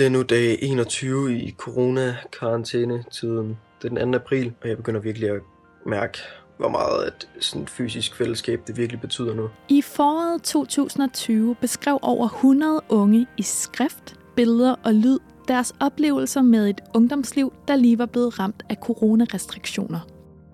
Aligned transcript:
Det 0.00 0.06
er 0.06 0.10
nu 0.10 0.22
dag 0.22 0.58
21 0.62 1.38
i 1.38 1.50
corona-karantæne-tiden. 1.50 3.58
Det 3.82 3.92
er 3.92 4.04
den 4.04 4.12
2. 4.12 4.18
april, 4.18 4.52
og 4.62 4.68
jeg 4.68 4.76
begynder 4.76 5.00
virkelig 5.00 5.30
at 5.30 5.40
mærke, 5.86 6.18
hvor 6.58 6.68
meget 6.68 7.06
et 7.06 7.28
sådan 7.40 7.66
fysisk 7.66 8.14
fællesskab 8.14 8.60
det 8.66 8.76
virkelig 8.76 9.00
betyder 9.00 9.34
nu. 9.34 9.48
I 9.68 9.82
foråret 9.82 10.42
2020 10.42 11.56
beskrev 11.60 11.98
over 12.02 12.28
100 12.28 12.80
unge 12.88 13.26
i 13.36 13.42
skrift, 13.42 14.14
billeder 14.36 14.74
og 14.84 14.94
lyd 14.94 15.18
deres 15.48 15.74
oplevelser 15.80 16.42
med 16.42 16.68
et 16.68 16.80
ungdomsliv, 16.94 17.52
der 17.68 17.76
lige 17.76 17.98
var 17.98 18.06
blevet 18.06 18.38
ramt 18.38 18.62
af 18.68 18.76
coronarestriktioner. 18.82 20.00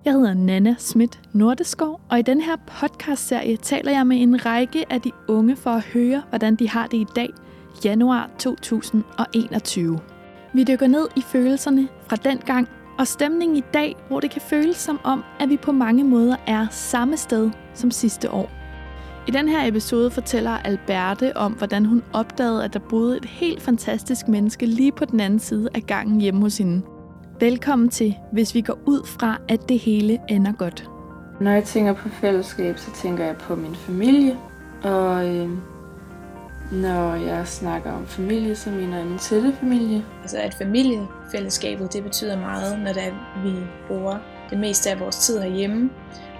Jeg 0.04 0.12
hedder 0.12 0.34
Nana 0.34 0.74
Schmidt 0.78 1.20
Nordeskov, 1.32 2.00
og 2.10 2.18
i 2.18 2.22
den 2.22 2.40
her 2.40 2.56
podcastserie 2.80 3.56
taler 3.56 3.92
jeg 3.92 4.06
med 4.06 4.22
en 4.22 4.46
række 4.46 4.92
af 4.92 5.00
de 5.00 5.12
unge 5.28 5.56
for 5.56 5.70
at 5.70 5.82
høre, 5.82 6.22
hvordan 6.28 6.56
de 6.56 6.68
har 6.68 6.86
det 6.86 6.96
i 6.96 7.06
dag, 7.16 7.30
januar 7.84 8.30
2021. 8.38 10.00
Vi 10.54 10.64
dykker 10.64 10.86
ned 10.86 11.08
i 11.16 11.20
følelserne 11.20 11.88
fra 12.08 12.16
den 12.16 12.38
gang 12.38 12.68
og 12.98 13.06
stemningen 13.06 13.56
i 13.56 13.64
dag, 13.74 13.96
hvor 14.08 14.20
det 14.20 14.30
kan 14.30 14.42
føles 14.42 14.76
som 14.76 15.00
om, 15.04 15.24
at 15.40 15.48
vi 15.48 15.56
på 15.56 15.72
mange 15.72 16.04
måder 16.04 16.36
er 16.46 16.66
samme 16.70 17.16
sted 17.16 17.50
som 17.74 17.90
sidste 17.90 18.30
år. 18.30 18.50
I 19.28 19.30
den 19.30 19.48
her 19.48 19.68
episode 19.68 20.10
fortæller 20.10 20.50
Alberte 20.50 21.36
om, 21.36 21.52
hvordan 21.52 21.84
hun 21.84 22.02
opdagede, 22.12 22.64
at 22.64 22.74
der 22.74 22.78
boede 22.78 23.16
et 23.16 23.24
helt 23.24 23.62
fantastisk 23.62 24.28
menneske 24.28 24.66
lige 24.66 24.92
på 24.92 25.04
den 25.04 25.20
anden 25.20 25.38
side 25.38 25.68
af 25.74 25.82
gangen 25.82 26.20
hjemme 26.20 26.40
hos 26.40 26.58
hende. 26.58 26.82
Velkommen 27.40 27.88
til, 27.88 28.14
hvis 28.32 28.54
vi 28.54 28.60
går 28.60 28.78
ud 28.86 29.06
fra, 29.06 29.38
at 29.48 29.68
det 29.68 29.78
hele 29.78 30.18
ender 30.28 30.52
godt. 30.52 30.90
Når 31.40 31.50
jeg 31.50 31.64
tænker 31.64 31.92
på 31.92 32.08
fællesskab, 32.08 32.78
så 32.78 32.90
tænker 32.94 33.24
jeg 33.24 33.36
på 33.36 33.56
min 33.56 33.74
familie. 33.74 34.38
Og 34.82 35.36
øh, 35.36 35.50
når 36.72 37.14
jeg 37.14 37.46
snakker 37.46 37.92
om 37.92 38.06
familie, 38.06 38.56
så 38.56 38.70
mener 38.70 38.96
jeg 38.96 39.06
min 39.06 39.18
tætte 39.18 39.54
familie. 39.60 40.04
Altså 40.22 40.38
at 40.38 40.54
familiefællesskabet, 40.54 41.92
det 41.92 42.02
betyder 42.02 42.38
meget, 42.38 42.78
når 42.78 42.92
det 42.92 43.02
er, 43.02 43.42
vi 43.44 43.54
bruger 43.88 44.18
det 44.50 44.58
meste 44.58 44.90
af 44.90 45.00
vores 45.00 45.16
tid 45.16 45.40
herhjemme. 45.40 45.90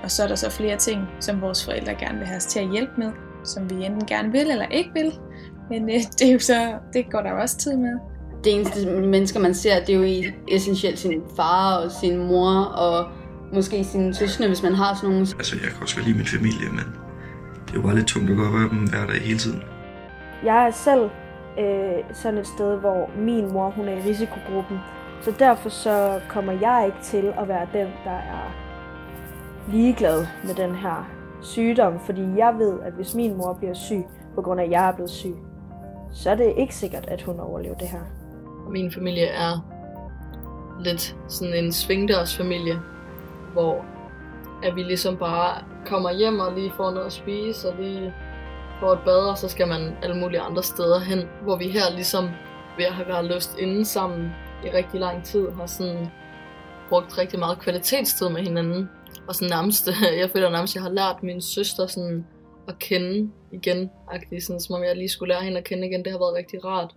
Og 0.03 0.11
så 0.11 0.23
er 0.23 0.29
der 0.29 0.35
så 0.35 0.51
flere 0.51 0.77
ting, 0.77 1.01
som 1.21 1.41
vores 1.41 1.65
forældre 1.65 1.95
gerne 1.95 2.19
vil 2.19 2.27
have 2.27 2.37
os 2.37 2.47
til 2.47 2.61
at 2.61 2.71
hjælpe 2.71 2.93
med, 2.99 3.13
som 3.45 3.71
vi 3.71 3.75
enten 3.75 4.07
gerne 4.07 4.33
vil 4.33 4.51
eller 4.51 4.67
ikke 4.67 4.91
vil. 4.95 5.13
Men 5.71 5.83
øh, 5.83 6.01
det, 6.19 6.29
er 6.29 6.33
jo 6.33 6.39
så, 6.39 6.75
det 6.93 7.11
går 7.11 7.21
der 7.21 7.31
jo 7.31 7.41
også 7.41 7.59
tid 7.59 7.77
med. 7.77 7.99
Det 8.45 8.55
eneste 8.55 8.87
mennesker, 8.91 9.41
man 9.41 9.55
ser, 9.55 9.85
det 9.85 9.95
er 9.95 9.99
jo 9.99 10.33
essentielt 10.49 10.99
sin 10.99 11.23
far 11.37 11.77
og 11.77 11.91
sin 11.91 12.19
mor 12.19 12.51
og 12.65 13.11
måske 13.53 13.85
sine 13.85 14.15
søskende, 14.15 14.49
hvis 14.49 14.63
man 14.63 14.75
har 14.75 14.95
sådan 14.95 15.11
nogle. 15.11 15.27
Altså, 15.39 15.57
jeg 15.63 15.71
kan 15.71 15.83
også 15.83 16.01
lide 16.01 16.17
min 16.17 16.27
familie, 16.27 16.69
men 16.71 16.85
det 17.67 17.71
er 17.71 17.75
jo 17.75 17.83
bare 17.83 17.95
lidt 17.95 18.07
tungt 18.07 18.31
at 18.31 18.37
gå 18.37 18.43
op 18.43 18.71
dem 18.71 18.89
hver 18.89 19.07
dag 19.07 19.21
hele 19.21 19.39
tiden. 19.39 19.63
Jeg 20.45 20.67
er 20.67 20.71
selv 20.71 21.11
øh, 21.59 22.05
sådan 22.13 22.39
et 22.39 22.47
sted, 22.47 22.77
hvor 22.77 23.11
min 23.17 23.53
mor 23.53 23.71
hun 23.71 23.89
er 23.89 23.93
i 23.93 24.09
risikogruppen. 24.09 24.79
Så 25.21 25.35
derfor 25.39 25.69
så 25.69 26.21
kommer 26.29 26.53
jeg 26.53 26.83
ikke 26.87 26.99
til 27.03 27.35
at 27.39 27.49
være 27.49 27.67
den, 27.73 27.87
der 28.05 28.11
er 28.11 28.53
ligeglad 29.69 30.27
med 30.45 30.55
den 30.55 30.75
her 30.75 31.11
sygdom. 31.43 32.01
Fordi 32.01 32.23
jeg 32.37 32.55
ved, 32.59 32.81
at 32.81 32.93
hvis 32.93 33.15
min 33.15 33.37
mor 33.37 33.53
bliver 33.53 33.75
syg, 33.75 34.05
på 34.35 34.43
grund 34.43 34.61
af 34.61 34.65
at 34.65 34.71
jeg 34.71 34.89
er 34.89 34.93
blevet 34.93 35.11
syg, 35.11 35.35
så 36.13 36.31
er 36.31 36.35
det 36.35 36.55
ikke 36.57 36.75
sikkert, 36.75 37.09
at 37.09 37.23
hun 37.23 37.41
overlever 37.41 37.75
det 37.75 37.89
her. 37.89 38.01
Min 38.71 38.93
familie 38.93 39.27
er 39.27 39.67
lidt 40.81 41.17
sådan 41.29 41.55
en 41.55 41.73
svingdørsfamilie, 41.73 42.79
hvor 43.53 43.85
at 44.63 44.77
vi 44.77 44.83
ligesom 44.83 45.17
bare 45.17 45.63
kommer 45.87 46.13
hjem 46.13 46.41
og 46.41 46.53
lige 46.53 46.73
får 46.77 46.91
noget 46.91 47.07
at 47.07 47.13
spise, 47.13 47.69
og 47.69 47.75
lige 47.79 48.15
får 48.81 48.93
et 48.93 49.01
bad, 49.05 49.31
og 49.31 49.39
så 49.39 49.49
skal 49.49 49.69
man 49.69 49.97
alle 50.03 50.17
mulige 50.17 50.41
andre 50.41 50.63
steder 50.63 51.01
hen, 51.01 51.29
hvor 51.43 51.57
vi 51.57 51.69
her 51.69 51.91
ligesom 51.95 52.25
ved 52.77 52.85
at 52.85 52.93
have 52.93 53.09
været 53.09 53.25
løst 53.25 53.59
inde 53.59 53.85
sammen 53.85 54.31
i 54.65 54.69
rigtig 54.71 55.01
lang 55.01 55.25
tid, 55.25 55.51
har 55.51 55.67
sådan 55.67 56.07
brugt 56.89 57.19
rigtig 57.19 57.39
meget 57.39 57.59
kvalitetstid 57.59 58.29
med 58.29 58.43
hinanden. 58.43 58.89
Og 59.29 59.35
sådan 59.35 59.51
nærmest, 59.51 59.89
jeg 60.23 60.31
føler 60.31 60.51
nærmest, 60.51 60.73
at 60.73 60.75
jeg 60.75 60.83
har 60.83 60.91
lært 60.91 61.23
min 61.23 61.41
søster 61.41 61.87
sådan 61.87 62.27
at 62.69 62.79
kende 62.79 63.31
igen, 63.53 63.91
agtigt, 64.11 64.45
sådan, 64.45 64.61
som 64.61 64.75
om 64.75 64.83
jeg 64.83 64.97
lige 64.97 65.09
skulle 65.09 65.35
lære 65.35 65.43
hende 65.43 65.59
at 65.59 65.65
kende 65.65 65.87
igen. 65.87 66.05
Det 66.05 66.13
har 66.13 66.19
været 66.19 66.35
rigtig 66.35 66.65
rart. 66.65 66.95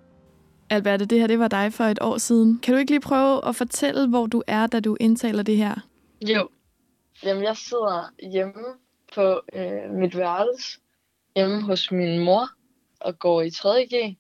Alberte, 0.70 1.06
det 1.06 1.20
her 1.20 1.28
det 1.28 1.40
var 1.40 1.48
dig 1.48 1.74
for 1.74 1.84
et 1.84 2.00
år 2.02 2.18
siden. 2.18 2.60
Kan 2.64 2.74
du 2.74 2.80
ikke 2.80 2.92
lige 2.92 3.02
prøve 3.02 3.48
at 3.48 3.56
fortælle, 3.56 4.10
hvor 4.10 4.26
du 4.26 4.44
er, 4.48 4.68
da 4.68 4.80
du 4.80 4.98
indtaler 5.00 5.44
det 5.44 5.58
her? 5.58 5.76
Jo. 6.22 6.50
Jamen, 7.24 7.44
jeg 7.44 7.58
sidder 7.58 8.12
hjemme 8.32 8.64
på 9.16 9.42
øh, 9.54 9.94
mit 10.00 10.18
værelse, 10.18 10.80
hjemme 11.36 11.62
hos 11.62 11.92
min 11.92 12.20
mor, 12.20 12.50
og 13.00 13.20
går 13.20 13.42
i 13.42 13.48
3.G, 13.48 14.18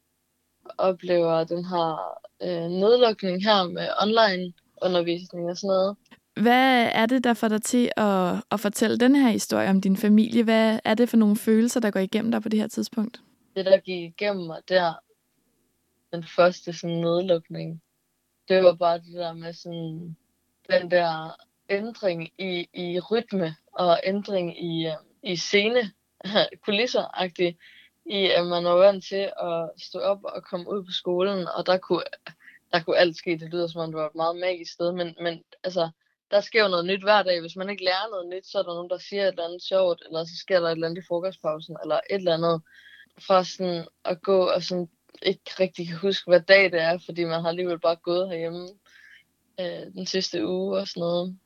oplever 0.78 1.44
den 1.44 1.66
her 1.66 2.18
øh, 2.42 2.70
nedlukning 2.70 3.44
her 3.44 3.64
med 3.64 3.88
online 4.02 4.54
undervisning 4.82 5.50
og 5.50 5.58
sådan 5.58 5.68
noget. 5.68 5.98
Hvad 6.42 6.90
er 6.94 7.06
det, 7.06 7.24
der 7.24 7.34
får 7.34 7.48
dig 7.48 7.62
til 7.62 7.92
at, 7.98 8.44
at 8.52 8.60
fortælle 8.60 8.98
den 8.98 9.16
her 9.16 9.30
historie 9.30 9.70
om 9.70 9.82
din 9.82 9.98
familie? 9.98 10.44
Hvad 10.44 10.80
er 10.84 10.94
det 10.94 11.10
for 11.10 11.18
nogle 11.18 11.36
følelser, 11.36 11.80
der 11.80 11.92
går 11.92 12.00
igennem 12.00 12.32
dig 12.32 12.42
på 12.42 12.50
det 12.50 12.60
her 12.60 12.68
tidspunkt? 12.68 13.22
Det, 13.56 13.66
der 13.66 13.78
gik 13.78 14.04
igennem 14.04 14.46
mig 14.46 14.62
der, 14.70 14.94
den 16.14 16.24
første 16.24 16.74
sådan 16.74 16.98
nedlukning, 16.98 17.82
det 18.48 18.64
var 18.64 18.74
bare 18.74 18.98
det 18.98 19.14
der 19.14 19.34
med 19.34 19.54
sådan, 19.54 20.18
den 20.70 20.92
der 20.92 21.36
ændring 21.70 22.30
i, 22.38 22.68
i 22.74 23.00
rytme 23.00 23.56
og 23.74 24.00
ændring 24.04 24.64
i, 24.64 24.88
øh, 24.88 24.94
i 25.24 25.36
scene, 25.36 25.92
kulisser 26.66 27.30
i 28.06 28.30
at 28.30 28.46
man 28.48 28.64
var 28.64 28.76
vant 28.76 29.06
til 29.06 29.32
at 29.42 29.70
stå 29.78 30.00
op 30.00 30.24
og 30.24 30.44
komme 30.44 30.70
ud 30.70 30.84
på 30.84 30.92
skolen, 30.92 31.48
og 31.48 31.66
der 31.66 31.78
kunne, 31.78 32.04
der 32.74 32.84
kunne 32.84 32.98
alt 32.98 33.18
ske. 33.18 33.38
Det 33.38 33.50
lyder 33.50 33.68
som 33.68 33.82
om 33.82 33.92
det 33.92 34.00
var 34.00 34.08
et 34.08 34.16
meget 34.16 34.36
magisk 34.36 34.74
sted, 34.74 34.92
men, 34.92 35.16
men 35.22 35.44
altså, 35.64 35.90
der 36.32 36.42
sker 36.42 36.64
jo 36.64 36.70
noget 36.70 36.86
nyt 36.86 37.04
hver 37.04 37.24
dag. 37.24 37.42
Hvis 37.42 37.56
man 37.56 37.70
ikke 37.70 37.84
lærer 37.84 38.10
noget 38.10 38.28
nyt, 38.30 38.48
så 38.48 38.60
er 38.60 38.64
der 38.64 38.74
nogen, 38.74 38.90
der 38.90 38.98
siger 38.98 39.24
et 39.24 39.28
eller 39.28 39.46
andet 39.46 39.64
sjovt, 39.64 40.02
eller 40.06 40.24
så 40.24 40.38
sker 40.38 40.60
der 40.60 40.68
et 40.68 40.72
eller 40.72 40.88
andet 40.88 41.04
i 41.04 41.08
frokostpausen, 41.08 41.78
eller 41.84 41.96
et 41.96 42.16
eller 42.16 42.34
andet. 42.34 42.62
Fra 43.28 43.44
sådan 43.44 43.88
at 44.06 44.22
gå 44.22 44.48
og 44.48 44.64
sådan 44.64 44.90
ikke 45.22 45.52
rigtig 45.60 45.88
kan 45.88 45.98
huske, 45.98 46.32
hvad 46.32 46.42
dag 46.42 46.72
det 46.72 46.82
er, 46.82 47.00
fordi 47.06 47.24
man 47.24 47.42
har 47.42 47.50
alligevel 47.50 47.80
bare 47.80 47.96
gået 47.96 48.30
herhjemme 48.30 48.70
øh, 49.60 49.94
den 49.94 50.06
sidste 50.06 50.48
uge 50.48 50.78
og 50.80 50.88
sådan 50.88 51.02
noget. 51.02 51.38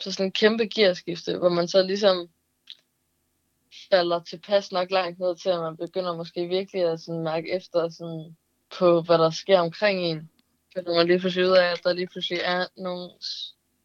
Så 0.00 0.12
sådan 0.12 0.26
en 0.26 0.32
kæmpe 0.32 0.66
gearskifte, 0.66 1.38
hvor 1.38 1.48
man 1.48 1.68
så 1.68 1.82
ligesom 1.82 2.28
falder 3.90 4.20
tilpas 4.20 4.72
nok 4.72 4.90
langt 4.90 5.18
ned 5.18 5.36
til, 5.36 5.48
at 5.48 5.60
man 5.60 5.76
begynder 5.76 6.16
måske 6.16 6.46
virkelig 6.46 6.82
at 6.82 7.00
sådan 7.00 7.22
mærke 7.22 7.52
efter 7.52 7.88
sådan 7.88 8.36
på, 8.78 9.02
hvad 9.02 9.18
der 9.18 9.30
sker 9.30 9.58
omkring 9.58 10.00
en. 10.00 10.30
Fordi 10.72 10.86
man 10.88 11.06
lige 11.06 11.18
pludselig 11.18 11.48
ud 11.48 11.56
af, 11.56 11.64
at 11.64 11.80
der 11.84 11.92
lige 11.92 12.06
pludselig 12.06 12.40
er 12.44 12.66
nogle, 12.76 13.10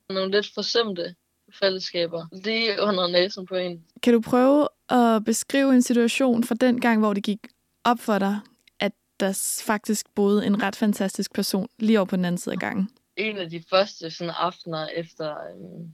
nogle 0.09 0.31
lidt 0.31 0.53
forsømte 0.53 1.15
fællesskaber 1.59 2.25
lige 2.31 2.81
under 2.81 3.07
næsen 3.07 3.45
på 3.45 3.55
en. 3.55 3.83
Kan 4.03 4.13
du 4.13 4.21
prøve 4.21 4.67
at 4.89 5.25
beskrive 5.25 5.73
en 5.73 5.81
situation 5.81 6.43
fra 6.43 6.55
den 6.55 6.81
gang, 6.81 6.99
hvor 6.99 7.13
det 7.13 7.23
gik 7.23 7.47
op 7.83 7.99
for 7.99 8.19
dig, 8.19 8.39
at 8.79 8.91
der 9.19 9.61
faktisk 9.65 10.05
boede 10.15 10.45
en 10.45 10.63
ret 10.63 10.75
fantastisk 10.75 11.33
person 11.33 11.67
lige 11.79 11.99
over 11.99 12.05
på 12.05 12.15
den 12.15 12.25
anden 12.25 12.39
side 12.39 12.53
af 12.53 12.59
gangen? 12.59 12.89
En 13.17 13.37
af 13.37 13.49
de 13.49 13.63
første 13.69 14.11
sådan 14.11 14.33
aftener 14.37 14.87
efter, 14.87 15.31
øh, 15.31 15.87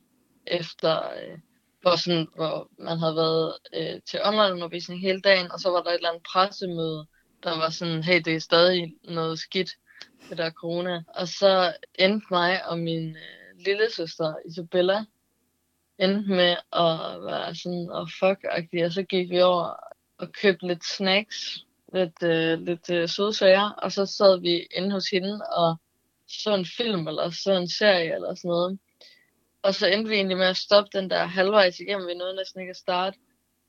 efter 0.47 0.95
øh, 0.95 1.37
hvor, 1.85 1.95
sådan, 1.95 2.27
hvor 2.35 2.69
man 2.77 2.97
havde 2.99 3.15
været 3.15 3.53
øh, 3.73 4.01
til 4.09 4.19
onlineundervisning 4.23 5.01
hele 5.01 5.21
dagen, 5.21 5.51
og 5.51 5.59
så 5.59 5.69
var 5.69 5.81
der 5.81 5.89
et 5.89 5.95
eller 5.95 6.09
andet 6.09 6.23
pressemøde, 6.31 7.05
der 7.43 7.57
var 7.57 7.69
sådan, 7.69 8.03
hey, 8.03 8.21
det 8.25 8.35
er 8.35 8.39
stadig 8.39 8.93
noget 9.03 9.39
skidt, 9.39 9.69
det 10.29 10.37
der 10.37 10.51
corona. 10.51 11.03
Og 11.07 11.27
så 11.27 11.73
endte 11.95 12.27
mig 12.31 12.67
og 12.67 12.79
min 12.79 13.09
øh, 13.09 13.65
lille 13.65 13.87
søster 13.95 14.33
Isabella 14.49 15.05
endte 15.99 16.29
med 16.29 16.55
at 16.73 17.23
være 17.29 17.55
sådan, 17.55 17.89
og 17.91 18.01
oh, 18.01 18.07
fuck 18.19 18.45
og 18.83 18.91
så 18.91 19.03
gik 19.03 19.29
vi 19.29 19.41
over 19.41 19.73
og 20.17 20.31
købte 20.31 20.67
lidt 20.67 20.85
snacks, 20.85 21.57
lidt, 21.93 22.23
øh, 22.23 22.59
lidt 22.59 22.89
øh, 22.89 23.09
sødsager, 23.09 23.69
og 23.69 23.91
så 23.91 24.05
sad 24.05 24.39
vi 24.39 24.67
inde 24.77 24.91
hos 24.91 25.09
hende 25.09 25.41
og 25.57 25.75
så 26.27 26.55
en 26.55 26.65
film, 26.77 27.07
eller 27.07 27.29
så 27.29 27.53
en 27.53 27.69
serie, 27.69 28.15
eller 28.15 28.35
sådan 28.35 28.49
noget. 28.49 28.79
Og 29.65 29.75
så 29.75 29.87
endte 29.87 30.09
vi 30.09 30.15
egentlig 30.15 30.37
med 30.37 30.45
at 30.45 30.57
stoppe 30.57 30.89
den 30.97 31.09
der 31.09 31.25
halvvejs 31.25 31.79
igennem. 31.79 32.07
Vi 32.07 32.13
nåede 32.13 32.35
næsten 32.35 32.61
ikke 32.61 32.69
at 32.69 32.83
starte. 32.85 33.17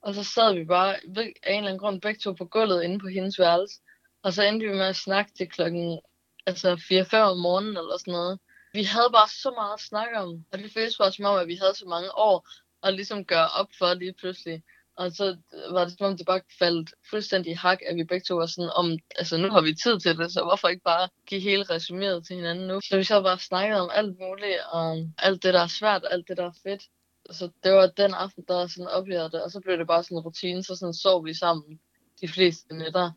Og 0.02 0.14
så 0.14 0.24
sad 0.24 0.54
vi 0.54 0.64
bare 0.64 0.94
af 0.94 1.52
en 1.52 1.58
eller 1.58 1.68
anden 1.68 1.78
grund 1.78 2.00
begge 2.00 2.20
to 2.20 2.32
på 2.32 2.44
gulvet 2.44 2.82
inde 2.82 2.98
på 2.98 3.08
hendes 3.08 3.38
værelse. 3.38 3.80
Og 4.22 4.32
så 4.32 4.42
endte 4.42 4.66
vi 4.66 4.72
med 4.72 4.88
at 4.94 4.96
snakke 4.96 5.32
til 5.36 5.48
klokken 5.48 6.00
altså 6.46 6.68
4-5 6.74 7.16
om 7.16 7.38
morgenen 7.38 7.76
eller 7.76 7.96
sådan 7.98 8.12
noget. 8.12 8.38
Vi 8.72 8.82
havde 8.82 9.10
bare 9.12 9.28
så 9.28 9.50
meget 9.50 9.74
at 9.74 9.80
snakke 9.80 10.18
om. 10.18 10.44
Og 10.52 10.58
det 10.58 10.72
føltes 10.72 10.96
bare 10.96 11.12
som 11.12 11.24
om, 11.24 11.38
at 11.38 11.46
vi 11.46 11.54
havde 11.54 11.74
så 11.74 11.86
mange 11.86 12.10
år 12.18 12.48
at 12.82 12.94
ligesom 12.94 13.24
gøre 13.24 13.48
op 13.48 13.70
for 13.78 13.94
lige 13.94 14.14
pludselig. 14.20 14.62
Og 14.96 15.12
så 15.12 15.36
var 15.70 15.84
det 15.84 15.94
som 15.98 16.06
om, 16.06 16.16
det 16.16 16.26
bare 16.26 16.40
faldt 16.58 16.94
fuldstændig 17.10 17.58
hak, 17.58 17.78
at 17.86 17.96
vi 17.96 18.04
begge 18.04 18.24
to 18.24 18.36
var 18.36 18.46
sådan, 18.46 18.70
om, 18.74 18.98
altså 19.16 19.36
nu 19.36 19.50
har 19.50 19.60
vi 19.60 19.74
tid 19.74 20.00
til 20.00 20.18
det, 20.18 20.32
så 20.32 20.44
hvorfor 20.44 20.68
ikke 20.68 20.82
bare 20.82 21.08
give 21.26 21.40
hele 21.40 21.62
resumeret 21.62 22.26
til 22.26 22.36
hinanden 22.36 22.66
nu? 22.66 22.80
Så 22.80 22.96
vi 22.96 23.04
så 23.04 23.22
bare 23.22 23.38
snakket 23.38 23.80
om 23.80 23.90
alt 23.92 24.18
muligt, 24.18 24.58
og 24.70 25.08
alt 25.18 25.42
det, 25.42 25.54
der 25.54 25.60
er 25.60 25.66
svært, 25.66 26.04
alt 26.10 26.28
det, 26.28 26.36
der 26.36 26.44
er 26.44 26.58
fedt. 26.62 26.82
Så 27.30 27.50
det 27.64 27.72
var 27.72 27.86
den 27.86 28.14
aften, 28.14 28.44
der 28.48 28.66
sådan 28.66 28.88
oplevede 28.88 29.30
det, 29.30 29.42
og 29.42 29.50
så 29.50 29.60
blev 29.60 29.78
det 29.78 29.86
bare 29.86 30.02
sådan 30.02 30.18
en 30.18 30.22
rutine, 30.22 30.62
så 30.62 30.76
sådan 30.76 30.94
sov 30.94 31.24
vi 31.24 31.34
sammen 31.34 31.80
de 32.20 32.28
fleste 32.28 32.74
nætter. 32.74 33.10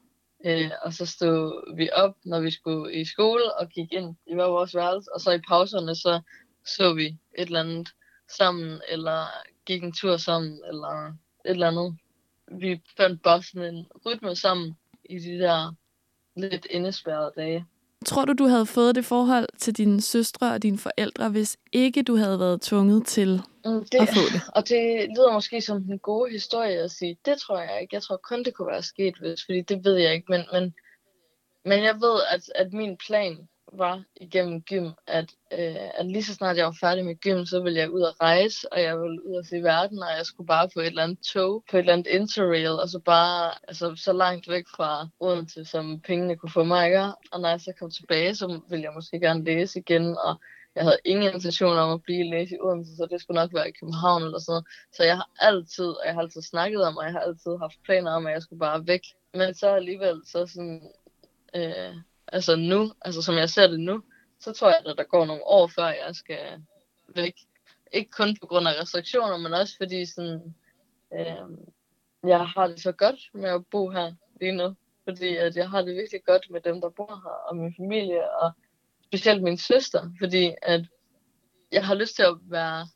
Øh, 0.45 0.71
og 0.81 0.93
så 0.93 1.05
stod 1.05 1.75
vi 1.77 1.89
op, 1.93 2.15
når 2.25 2.39
vi 2.39 2.51
skulle 2.51 2.93
i 2.93 3.05
skole, 3.05 3.53
og 3.53 3.69
gik 3.69 3.93
ind 3.93 4.15
i 4.27 4.33
hver 4.33 4.45
vores 4.45 4.75
værelse. 4.75 5.13
Og 5.13 5.21
så 5.21 5.31
i 5.31 5.39
pauserne, 5.39 5.95
så 5.95 6.21
så 6.65 6.93
vi 6.93 7.05
et 7.05 7.45
eller 7.45 7.59
andet 7.59 7.89
sammen, 8.37 8.81
eller 8.87 9.25
gik 9.65 9.83
en 9.83 9.93
tur 9.93 10.17
sammen, 10.17 10.61
eller 10.67 11.13
et 11.49 11.53
eller 11.53 11.67
andet. 11.67 11.97
Vi 12.51 12.81
fandt 12.97 13.21
bare 13.23 13.43
sådan 13.43 13.75
en 13.75 13.85
rytme 14.05 14.35
sammen 14.35 14.77
i 15.05 15.19
de 15.19 15.39
der 15.39 15.75
lidt 16.35 16.67
indespærrede 16.69 17.31
dage. 17.35 17.65
Tror 18.05 18.25
du, 18.25 18.33
du 18.33 18.47
havde 18.47 18.65
fået 18.65 18.95
det 18.95 19.05
forhold 19.05 19.47
til 19.57 19.77
dine 19.77 20.01
søstre 20.01 20.53
og 20.53 20.63
dine 20.63 20.77
forældre, 20.77 21.29
hvis 21.29 21.57
ikke 21.71 22.03
du 22.03 22.15
havde 22.15 22.39
været 22.39 22.61
tvunget 22.61 23.07
til 23.07 23.41
Mm, 23.65 23.85
det, 23.91 23.99
at 23.99 24.07
få 24.07 24.21
det? 24.33 24.41
Og 24.57 24.69
det 24.69 25.09
lyder 25.15 25.33
måske 25.33 25.61
som 25.61 25.77
en 25.77 25.99
god 25.99 26.29
historie 26.31 26.77
at 26.77 26.91
sige, 26.91 27.17
det 27.25 27.37
tror 27.37 27.59
jeg 27.59 27.81
ikke. 27.81 27.95
Jeg 27.95 28.03
tror 28.03 28.17
kun, 28.17 28.43
det 28.43 28.53
kunne 28.53 28.71
være 28.71 28.83
sket, 28.83 29.15
hvis, 29.19 29.45
fordi 29.45 29.61
det 29.61 29.85
ved 29.85 29.95
jeg 29.95 30.13
ikke. 30.13 30.25
Men, 30.29 30.41
men, 30.53 30.73
men 31.65 31.83
jeg 31.83 31.95
ved, 31.95 32.21
at, 32.31 32.51
at 32.55 32.73
min 32.73 32.97
plan 33.07 33.47
var 33.73 34.03
igennem 34.15 34.61
gym, 34.61 34.89
at, 35.07 35.31
øh, 35.51 35.99
at 35.99 36.05
lige 36.05 36.23
så 36.23 36.33
snart 36.33 36.57
jeg 36.57 36.65
var 36.65 36.77
færdig 36.79 37.05
med 37.05 37.15
gym, 37.15 37.45
så 37.45 37.61
ville 37.63 37.79
jeg 37.79 37.89
ud 37.89 38.01
og 38.01 38.15
rejse, 38.21 38.73
og 38.73 38.81
jeg 38.81 38.99
ville 38.99 39.25
ud 39.25 39.35
og 39.35 39.45
se 39.45 39.55
verden, 39.55 39.99
og 39.99 40.09
jeg 40.17 40.25
skulle 40.25 40.47
bare 40.47 40.69
på 40.73 40.79
et 40.79 40.87
eller 40.87 41.03
andet 41.03 41.19
tog, 41.33 41.63
på 41.71 41.77
et 41.77 41.79
eller 41.79 41.93
andet 41.93 42.07
interrail, 42.07 42.69
og 42.69 42.89
så 42.89 42.99
bare 42.99 43.51
altså, 43.67 43.95
så 43.95 44.13
langt 44.13 44.49
væk 44.49 44.65
fra 44.75 45.07
Odense, 45.19 45.65
som 45.65 45.99
pengene 45.99 46.35
kunne 46.35 46.51
få 46.51 46.63
mig, 46.63 46.85
ikke? 46.85 47.03
Og 47.31 47.41
når 47.41 47.49
jeg 47.49 47.61
så 47.61 47.73
kom 47.79 47.91
tilbage, 47.91 48.35
så 48.35 48.61
ville 48.69 48.83
jeg 48.83 48.93
måske 48.95 49.19
gerne 49.19 49.43
læse 49.43 49.79
igen, 49.79 50.17
og 50.17 50.35
jeg 50.75 50.83
havde 50.83 50.99
ingen 51.05 51.33
intention 51.33 51.77
om 51.77 51.91
at 51.91 52.03
blive 52.03 52.29
læse 52.29 52.55
i 52.55 52.59
Odense, 52.61 52.95
så 52.95 53.07
det 53.11 53.21
skulle 53.21 53.41
nok 53.41 53.53
være 53.53 53.69
i 53.69 53.77
København 53.79 54.23
eller 54.23 54.39
sådan 54.39 54.51
noget. 54.51 54.65
Så 54.93 55.03
jeg 55.03 55.15
har 55.15 55.29
altid, 55.39 55.85
og 55.85 56.03
jeg 56.05 56.13
har 56.13 56.21
altid 56.21 56.41
snakket 56.41 56.83
om, 56.83 56.97
og 56.97 57.03
jeg 57.03 57.11
har 57.11 57.19
altid 57.19 57.57
haft 57.59 57.83
planer 57.85 58.11
om, 58.11 58.27
at 58.27 58.33
jeg 58.33 58.41
skulle 58.41 58.59
bare 58.59 58.87
væk. 58.87 59.01
Men 59.33 59.53
så 59.53 59.67
alligevel, 59.69 60.21
så 60.25 60.45
sådan, 60.45 60.91
øh, 61.55 61.93
altså 62.31 62.55
nu, 62.55 62.93
altså 63.01 63.21
som 63.21 63.35
jeg 63.35 63.49
ser 63.49 63.67
det 63.67 63.79
nu, 63.79 64.03
så 64.39 64.53
tror 64.53 64.67
jeg, 64.67 64.81
at 64.85 64.97
der 64.97 65.03
går 65.03 65.25
nogle 65.25 65.43
år, 65.43 65.67
før 65.67 65.87
jeg 65.87 66.15
skal 66.15 66.63
væk. 67.15 67.33
Ikke 67.93 68.11
kun 68.11 68.37
på 68.41 68.47
grund 68.47 68.67
af 68.67 68.81
restriktioner, 68.81 69.37
men 69.37 69.53
også 69.53 69.77
fordi 69.77 70.05
sådan, 70.05 70.55
øh, 71.13 71.57
jeg 72.23 72.47
har 72.47 72.67
det 72.67 72.81
så 72.81 72.91
godt 72.91 73.19
med 73.33 73.49
at 73.49 73.65
bo 73.71 73.89
her 73.89 74.13
lige 74.41 74.51
nu. 74.51 74.75
Fordi 75.03 75.35
at 75.35 75.55
jeg 75.55 75.69
har 75.69 75.81
det 75.81 75.95
virkelig 75.95 76.23
godt 76.25 76.51
med 76.51 76.61
dem, 76.61 76.81
der 76.81 76.89
bor 76.89 77.21
her, 77.23 77.49
og 77.49 77.57
min 77.57 77.73
familie, 77.77 78.31
og 78.31 78.51
specielt 79.05 79.43
min 79.43 79.57
søster, 79.57 80.11
fordi 80.19 80.53
at 80.61 80.85
jeg 81.71 81.85
har 81.85 81.95
lyst 81.95 82.15
til 82.15 82.23
at 82.23 82.37
være, 82.41 82.87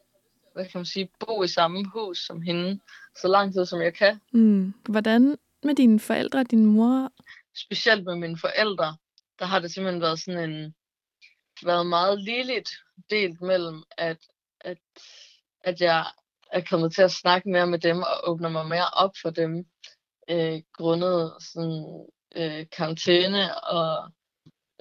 hvad 0.54 0.66
kan 0.66 0.80
man 0.80 0.86
sige, 0.86 1.10
bo 1.20 1.44
i 1.44 1.48
samme 1.48 1.86
hus 1.94 2.26
som 2.26 2.42
hende, 2.42 2.80
så 3.22 3.28
lang 3.28 3.54
tid 3.54 3.66
som 3.66 3.82
jeg 3.82 3.94
kan. 3.94 4.20
Mm. 4.34 4.74
Hvordan 4.90 5.38
med 5.64 5.76
dine 5.76 6.00
forældre 6.00 6.40
og 6.40 6.52
din 6.52 6.66
mor? 6.66 7.12
Specielt 7.56 8.04
med 8.04 8.16
mine 8.16 8.38
forældre, 8.38 8.98
der 9.40 9.46
har 9.46 9.60
det 9.60 9.74
simpelthen 9.74 10.02
været 10.02 10.20
sådan 10.20 10.50
en, 10.50 10.76
været 11.64 11.88
meget 11.88 12.22
ligeligt 12.22 12.70
delt 13.10 13.42
mellem, 13.42 13.84
at, 13.98 14.18
at, 14.62 14.78
at 15.62 15.82
jeg 15.82 16.06
er 16.52 16.62
kommet 16.70 16.94
til 16.94 17.02
at 17.02 17.12
snakke 17.12 17.50
mere 17.50 17.68
med 17.68 17.80
dem 17.80 18.02
og 18.02 18.30
åbner 18.30 18.50
mig 18.50 18.68
mere 18.68 18.90
op 18.94 19.12
for 19.22 19.30
dem, 19.30 19.66
øh, 20.30 20.62
grundet 20.74 21.34
sådan 21.40 22.08
øh, 22.36 22.66
karantæne 22.72 23.64
og 23.64 24.12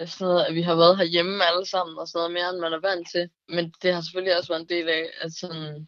øh, 0.01 0.07
sådan 0.07 0.27
noget, 0.27 0.45
at 0.45 0.55
vi 0.55 0.61
har 0.61 0.75
været 0.75 0.97
herhjemme 0.97 1.45
alle 1.45 1.65
sammen 1.65 1.97
og 1.97 2.07
sådan 2.07 2.19
noget 2.19 2.33
mere, 2.33 2.49
end 2.49 2.59
man 2.59 2.73
er 2.73 2.79
vant 2.79 3.07
til. 3.11 3.29
Men 3.47 3.73
det 3.81 3.93
har 3.93 4.01
selvfølgelig 4.01 4.37
også 4.37 4.53
været 4.53 4.61
en 4.61 4.69
del 4.69 4.89
af, 4.89 5.05
at, 5.21 5.31
sådan, 5.33 5.87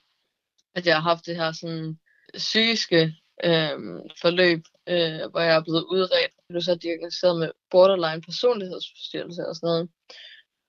at 0.75 0.85
jeg 0.85 0.95
har 0.95 1.01
haft 1.01 1.25
det 1.25 1.35
her 1.35 1.51
sådan 1.51 1.99
psykiske 2.33 3.01
øh, 3.43 3.77
forløb, 4.21 4.63
øh, 4.87 5.29
hvor 5.31 5.39
jeg 5.39 5.55
er 5.55 5.63
blevet 5.63 5.83
udredt. 5.83 6.34
Jeg 6.49 6.53
blev 6.53 6.61
så 6.61 6.75
diagnosticeret 6.75 7.39
med 7.39 7.51
borderline 7.71 8.21
personlighedsforstyrrelse 8.21 9.47
og 9.47 9.55
sådan 9.55 9.67
noget. 9.67 9.89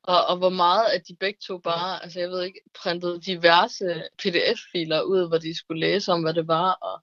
Og, 0.02 0.26
og 0.26 0.36
hvor 0.36 0.48
meget 0.48 0.86
at 0.86 1.08
de 1.08 1.16
begge 1.16 1.38
to 1.46 1.58
bare, 1.58 2.02
altså 2.02 2.20
jeg 2.20 2.30
ved 2.30 2.42
ikke, 2.42 2.60
printede 2.82 3.20
diverse 3.20 4.02
pdf-filer 4.22 5.00
ud, 5.02 5.28
hvor 5.28 5.38
de 5.38 5.58
skulle 5.58 5.80
læse 5.80 6.12
om, 6.12 6.22
hvad 6.22 6.34
det 6.34 6.48
var, 6.48 6.72
og 6.72 7.02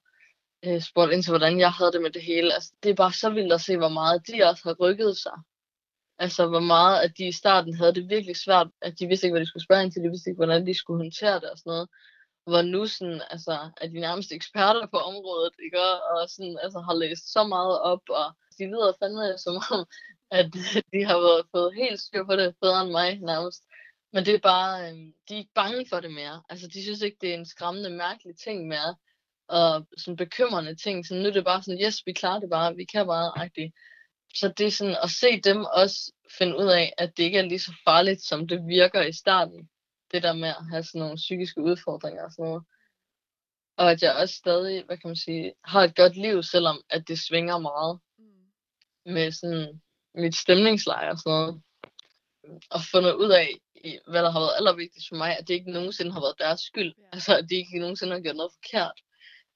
øh, 0.64 0.80
spurgte 0.80 1.14
ind 1.14 1.22
til, 1.22 1.30
hvordan 1.30 1.58
jeg 1.58 1.72
havde 1.72 1.92
det 1.92 2.02
med 2.02 2.10
det 2.10 2.22
hele. 2.22 2.54
Altså, 2.54 2.72
det 2.82 2.90
er 2.90 2.94
bare 2.94 3.12
så 3.12 3.30
vildt 3.30 3.52
at 3.52 3.60
se, 3.60 3.76
hvor 3.76 3.88
meget 3.88 4.26
de 4.26 4.44
også 4.44 4.62
har 4.64 4.76
rykket 4.80 5.16
sig 5.16 5.38
Altså, 6.18 6.46
hvor 6.46 6.60
meget 6.60 7.00
at 7.02 7.18
de 7.18 7.28
i 7.28 7.32
starten 7.32 7.74
havde 7.74 7.94
det 7.94 8.08
virkelig 8.08 8.36
svært, 8.36 8.66
at 8.82 8.98
de 8.98 9.06
vidste 9.06 9.26
ikke, 9.26 9.32
hvad 9.32 9.40
de 9.40 9.46
skulle 9.46 9.64
spørge 9.64 9.82
ind 9.82 9.92
til, 9.92 10.02
de 10.02 10.08
vidste 10.08 10.30
ikke, 10.30 10.38
hvordan 10.38 10.66
de 10.66 10.74
skulle 10.74 11.00
håndtere 11.00 11.34
det 11.34 11.50
og 11.50 11.58
sådan 11.58 11.70
noget. 11.70 11.88
Hvor 12.46 12.62
nu 12.62 12.86
sådan, 12.86 13.22
altså, 13.30 13.70
er 13.80 13.88
de 13.88 14.00
nærmeste 14.00 14.34
eksperter 14.34 14.86
på 14.86 14.96
området, 14.96 15.52
ikke? 15.64 15.80
Og 15.80 16.28
sådan, 16.28 16.58
altså, 16.62 16.78
har 16.80 16.94
læst 16.94 17.32
så 17.32 17.44
meget 17.44 17.80
op, 17.80 18.02
og 18.08 18.32
de 18.58 18.66
lyder 18.66 18.92
fandme 18.98 19.38
som 19.38 19.54
om, 19.70 19.86
at 20.30 20.46
de 20.92 21.04
har 21.04 21.18
været, 21.18 21.46
fået 21.50 21.74
helt 21.74 22.00
styr 22.00 22.24
på 22.24 22.36
det, 22.36 22.54
bedre 22.60 22.82
end 22.82 22.90
mig 22.90 23.18
nærmest. 23.18 23.62
Men 24.12 24.24
det 24.26 24.34
er 24.34 24.38
bare, 24.38 24.90
øh, 24.90 24.96
de 25.28 25.34
er 25.34 25.38
ikke 25.38 25.54
bange 25.54 25.86
for 25.88 26.00
det 26.00 26.12
mere. 26.12 26.42
Altså, 26.48 26.68
de 26.68 26.82
synes 26.82 27.00
ikke, 27.00 27.16
det 27.20 27.30
er 27.30 27.34
en 27.34 27.46
skræmmende, 27.46 27.90
mærkelig 27.90 28.36
ting 28.36 28.68
mere. 28.68 28.96
Og 29.48 29.86
sådan 29.96 30.16
bekymrende 30.16 30.74
ting. 30.76 31.06
Så 31.06 31.14
nu 31.14 31.28
er 31.28 31.32
det 31.32 31.44
bare 31.44 31.62
sådan, 31.62 31.80
yes, 31.80 32.06
vi 32.06 32.12
klarer 32.12 32.40
det 32.40 32.50
bare, 32.50 32.76
vi 32.76 32.84
kan 32.84 33.06
bare, 33.06 33.38
agtigt 33.38 33.74
så 34.34 34.48
det 34.58 34.66
er 34.66 34.70
sådan 34.70 34.96
at 35.02 35.10
se 35.10 35.40
dem 35.40 35.64
også 35.64 36.12
finde 36.38 36.56
ud 36.58 36.68
af, 36.68 36.92
at 36.98 37.16
det 37.16 37.22
ikke 37.22 37.38
er 37.38 37.42
lige 37.42 37.58
så 37.58 37.72
farligt, 37.84 38.22
som 38.22 38.48
det 38.48 38.66
virker 38.66 39.02
i 39.02 39.12
starten. 39.12 39.68
Det 40.14 40.22
der 40.22 40.32
med 40.32 40.48
at 40.48 40.66
have 40.70 40.82
sådan 40.82 40.98
nogle 40.98 41.16
psykiske 41.16 41.60
udfordringer 41.60 42.24
og 42.24 42.32
sådan 42.32 42.44
noget. 42.44 42.64
Og 43.76 43.90
at 43.90 44.02
jeg 44.02 44.16
også 44.16 44.34
stadig, 44.34 44.84
hvad 44.84 44.96
kan 44.98 45.08
man 45.08 45.16
sige, 45.16 45.54
har 45.64 45.82
et 45.82 45.96
godt 45.96 46.16
liv, 46.16 46.42
selvom 46.42 46.82
at 46.90 47.08
det 47.08 47.18
svinger 47.18 47.58
meget. 47.58 48.00
Med 49.06 49.32
sådan 49.32 49.80
mit 50.14 50.36
stemningsleje 50.36 51.10
og 51.10 51.18
sådan 51.18 51.32
noget. 51.32 51.62
Og 52.70 52.80
fundet 52.92 53.14
ud 53.14 53.30
af, 53.30 53.48
hvad 54.08 54.22
der 54.22 54.30
har 54.30 54.40
været 54.40 54.56
allervigtigst 54.56 55.08
for 55.08 55.16
mig, 55.16 55.38
at 55.38 55.48
det 55.48 55.54
ikke 55.54 55.70
nogensinde 55.70 56.12
har 56.12 56.20
været 56.20 56.38
deres 56.38 56.60
skyld. 56.60 56.94
Ja. 56.98 57.04
Altså, 57.12 57.38
at 57.38 57.46
de 57.50 57.54
ikke 57.54 57.78
nogensinde 57.78 58.12
har 58.12 58.20
gjort 58.20 58.36
noget 58.36 58.52
forkert. 58.52 58.98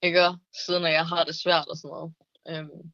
Ikke? 0.03 0.39
Siden 0.67 0.85
at 0.85 0.93
jeg 0.93 1.07
har 1.07 1.25
det 1.25 1.35
svært 1.43 1.69
og 1.69 1.77
sådan 1.77 1.95
noget. 1.95 2.15
Øhm, 2.49 2.93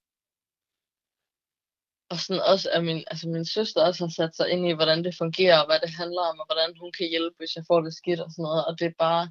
og 2.15 2.21
sådan 2.21 2.43
også, 2.53 2.71
at 2.71 2.85
min, 2.85 3.05
altså 3.07 3.29
min 3.29 3.45
søster 3.45 3.81
også 3.83 4.05
har 4.05 4.11
sat 4.11 4.37
sig 4.37 4.51
ind 4.51 4.69
i, 4.69 4.73
hvordan 4.73 5.05
det 5.05 5.15
fungerer, 5.19 5.59
og 5.61 5.67
hvad 5.67 5.81
det 5.85 5.91
handler 5.91 6.23
om, 6.31 6.39
og 6.39 6.47
hvordan 6.47 6.71
hun 6.81 6.93
kan 6.99 7.09
hjælpe, 7.09 7.37
hvis 7.39 7.57
jeg 7.57 7.65
får 7.69 7.81
det 7.81 7.95
skidt 7.95 8.21
og 8.21 8.31
sådan 8.31 8.43
noget. 8.43 8.65
Og 8.65 8.79
det 8.79 8.87
er 8.87 8.99
bare, 8.99 9.31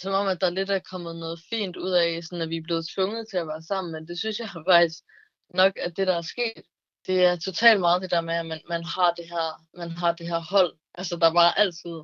som 0.00 0.12
om, 0.12 0.26
at 0.28 0.40
der 0.40 0.50
lidt 0.50 0.70
er 0.70 0.88
kommet 0.90 1.16
noget 1.16 1.40
fint 1.50 1.76
ud 1.76 1.90
af, 1.90 2.24
sådan 2.24 2.42
at 2.42 2.48
vi 2.48 2.56
er 2.56 2.66
blevet 2.68 2.88
tvunget 2.94 3.26
til 3.30 3.36
at 3.36 3.46
være 3.46 3.62
sammen, 3.62 3.92
men 3.92 4.08
det 4.08 4.18
synes 4.18 4.38
jeg 4.38 4.48
faktisk 4.70 4.98
nok, 5.54 5.72
at 5.76 5.96
det, 5.96 6.06
der 6.06 6.16
er 6.16 6.22
sket, 6.34 6.62
det 7.06 7.24
er 7.24 7.36
totalt 7.36 7.80
meget 7.80 8.02
det 8.02 8.10
der 8.10 8.20
med, 8.20 8.34
at 8.34 8.46
man, 8.46 8.60
man, 8.68 8.84
har, 8.84 9.10
det 9.18 9.26
her, 9.28 9.46
man 9.80 9.90
har 9.90 10.12
det 10.12 10.26
her 10.28 10.40
hold, 10.40 10.72
altså 10.94 11.16
der 11.16 11.32
bare 11.32 11.58
altid 11.58 11.96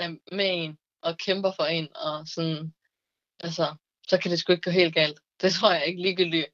er 0.00 0.08
med 0.32 0.48
en, 0.54 0.78
og 1.02 1.18
kæmper 1.18 1.52
for 1.56 1.64
en, 1.64 1.88
og 1.96 2.28
sådan, 2.34 2.74
altså, 3.40 3.74
så 4.08 4.18
kan 4.18 4.30
det 4.30 4.38
sgu 4.38 4.52
ikke 4.52 4.62
gå 4.62 4.70
helt 4.70 4.94
galt. 4.94 5.18
Det 5.40 5.52
tror 5.52 5.72
jeg 5.72 5.86
ikke 5.86 6.02
ligegyldigt, 6.02 6.46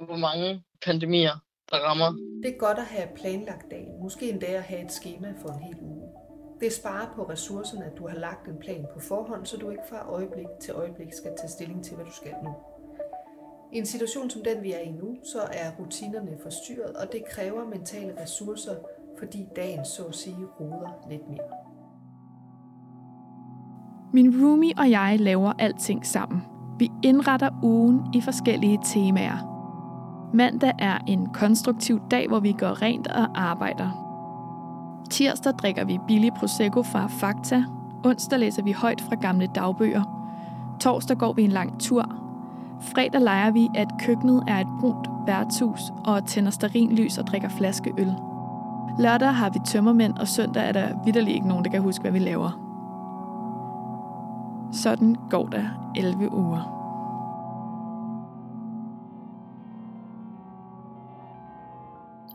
hvor 0.00 0.16
mange 0.16 0.64
pandemier 0.84 1.38
der 1.72 1.78
rammer. 1.88 2.10
Det 2.42 2.50
er 2.54 2.58
godt 2.58 2.78
at 2.78 2.84
have 2.84 3.08
planlagt 3.14 3.70
dagen, 3.70 4.02
måske 4.02 4.30
endda 4.30 4.46
at 4.46 4.62
have 4.62 4.84
et 4.84 4.92
schema 4.92 5.34
for 5.42 5.48
en 5.48 5.62
hel 5.62 5.76
uge. 5.82 6.08
Det 6.60 6.72
sparer 6.72 7.06
på 7.16 7.22
ressourcerne, 7.22 7.84
at 7.84 7.98
du 7.98 8.08
har 8.08 8.16
lagt 8.16 8.48
en 8.48 8.58
plan 8.60 8.86
på 8.94 9.00
forhånd, 9.00 9.46
så 9.46 9.56
du 9.56 9.70
ikke 9.70 9.82
fra 9.90 10.10
øjeblik 10.10 10.46
til 10.60 10.74
øjeblik 10.74 11.12
skal 11.12 11.30
tage 11.38 11.48
stilling 11.48 11.84
til, 11.84 11.94
hvad 11.96 12.04
du 12.04 12.12
skal 12.12 12.34
nu. 12.44 12.50
I 13.72 13.78
en 13.78 13.86
situation 13.86 14.30
som 14.30 14.42
den, 14.42 14.62
vi 14.62 14.72
er 14.72 14.78
i 14.78 14.90
nu, 14.90 15.16
så 15.24 15.38
er 15.38 15.70
rutinerne 15.78 16.38
forstyrret, 16.42 16.96
og 16.96 17.12
det 17.12 17.22
kræver 17.30 17.64
mentale 17.64 18.22
ressourcer, 18.22 18.74
fordi 19.18 19.46
dagen 19.56 19.84
så 19.84 20.02
at 20.04 20.14
sige 20.14 20.46
roder 20.60 21.06
lidt 21.10 21.28
mere. 21.28 21.48
Min 24.14 24.44
roomie 24.44 24.72
og 24.78 24.90
jeg 24.90 25.16
laver 25.20 25.52
alting 25.58 26.06
sammen. 26.06 26.42
Vi 26.78 26.88
indretter 27.04 27.50
ugen 27.62 28.00
i 28.14 28.20
forskellige 28.20 28.78
temaer. 28.84 29.51
Mandag 30.34 30.72
er 30.78 30.98
en 31.06 31.26
konstruktiv 31.26 32.00
dag, 32.10 32.28
hvor 32.28 32.40
vi 32.40 32.52
går 32.52 32.82
rent 32.82 33.06
og 33.06 33.28
arbejder. 33.34 33.90
Tirsdag 35.10 35.52
drikker 35.52 35.84
vi 35.84 35.98
billig 36.08 36.34
Prosecco 36.34 36.82
fra 36.82 37.06
Fakta. 37.06 37.64
Onsdag 38.04 38.38
læser 38.38 38.62
vi 38.62 38.72
højt 38.72 39.00
fra 39.00 39.14
gamle 39.14 39.46
dagbøger. 39.46 40.02
Torsdag 40.80 41.18
går 41.18 41.32
vi 41.32 41.42
en 41.42 41.50
lang 41.50 41.80
tur. 41.80 42.14
Fredag 42.80 43.20
leger 43.20 43.50
vi, 43.50 43.68
at 43.74 43.88
køkkenet 44.00 44.44
er 44.48 44.60
et 44.60 44.66
brunt 44.80 45.08
værtshus 45.26 45.80
og 46.04 46.24
tænder 46.26 46.90
lys 46.90 47.18
og 47.18 47.26
drikker 47.26 47.48
flaske 47.48 47.92
øl. 47.98 48.14
Lørdag 48.98 49.34
har 49.34 49.50
vi 49.50 49.58
tømmermænd, 49.66 50.18
og 50.18 50.28
søndag 50.28 50.68
er 50.68 50.72
der 50.72 51.04
vidderlig 51.04 51.34
ikke 51.34 51.48
nogen, 51.48 51.64
der 51.64 51.70
kan 51.70 51.82
huske, 51.82 52.02
hvad 52.02 52.12
vi 52.12 52.18
laver. 52.18 52.50
Sådan 54.72 55.16
går 55.30 55.46
der 55.46 55.64
11 55.96 56.34
uger. 56.34 56.81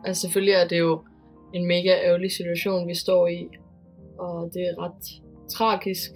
Altså 0.07 0.21
selvfølgelig 0.21 0.53
er 0.53 0.67
det 0.67 0.79
jo 0.79 1.01
en 1.53 1.67
mega 1.67 1.91
ærgerlig 2.05 2.31
situation, 2.31 2.87
vi 2.87 2.95
står 2.95 3.27
i. 3.27 3.47
Og 4.19 4.51
det 4.53 4.61
er 4.61 4.83
ret 4.83 5.21
tragisk, 5.49 6.11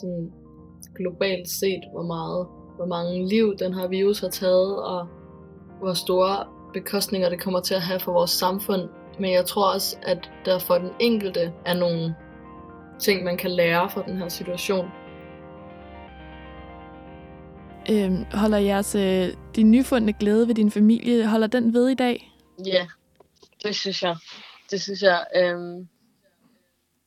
sådan 0.00 0.32
globalt 0.96 1.48
set, 1.48 1.82
hvor 1.92 2.02
meget, 2.02 2.46
hvor 2.76 2.86
mange 2.86 3.28
liv 3.28 3.56
den 3.58 3.74
her 3.74 3.88
virus 3.88 4.20
har 4.20 4.28
taget, 4.28 4.84
og 4.84 5.06
hvor 5.80 5.94
store 5.94 6.46
bekostninger 6.72 7.28
det 7.28 7.40
kommer 7.40 7.60
til 7.60 7.74
at 7.74 7.80
have 7.80 8.00
for 8.00 8.12
vores 8.12 8.30
samfund. 8.30 8.88
Men 9.20 9.32
jeg 9.32 9.44
tror 9.46 9.72
også, 9.74 9.96
at 10.02 10.30
der 10.44 10.58
for 10.58 10.74
den 10.74 10.90
enkelte 11.00 11.52
er 11.66 11.74
nogle 11.74 12.14
ting, 12.98 13.24
man 13.24 13.36
kan 13.36 13.50
lære 13.50 13.90
fra 13.90 14.02
den 14.02 14.16
her 14.16 14.28
situation. 14.28 14.86
Øhm, 17.90 18.24
holder 18.32 18.58
jeres, 18.58 18.94
øh, 18.94 19.28
din 19.56 19.70
nyfundne 19.70 20.12
glæde 20.12 20.48
ved 20.48 20.54
din 20.54 20.70
familie, 20.70 21.26
holder 21.26 21.46
den 21.46 21.74
ved 21.74 21.88
i 21.88 21.94
dag? 21.94 22.32
Ja, 22.66 22.86
det 23.66 23.76
synes 23.76 24.02
jeg. 24.02 24.16
Det 24.70 24.82
synes 24.82 25.02
jeg. 25.02 25.26
Øhm, 25.36 25.88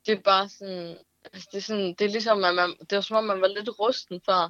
det 0.06 0.18
er 0.18 0.22
bare 0.22 0.50
sådan, 0.50 0.98
altså 1.34 1.50
det 1.52 1.58
er 1.58 1.62
sådan, 1.62 1.94
det 2.00 2.02
er 2.02 2.10
ligesom, 2.10 2.44
at 2.44 2.56
man, 2.56 2.70
det 2.70 2.96
var 2.96 3.02
som 3.02 3.18
om, 3.18 3.24
man 3.24 3.42
var 3.42 3.48
lidt 3.48 3.80
rusten 3.80 4.22
før. 4.26 4.50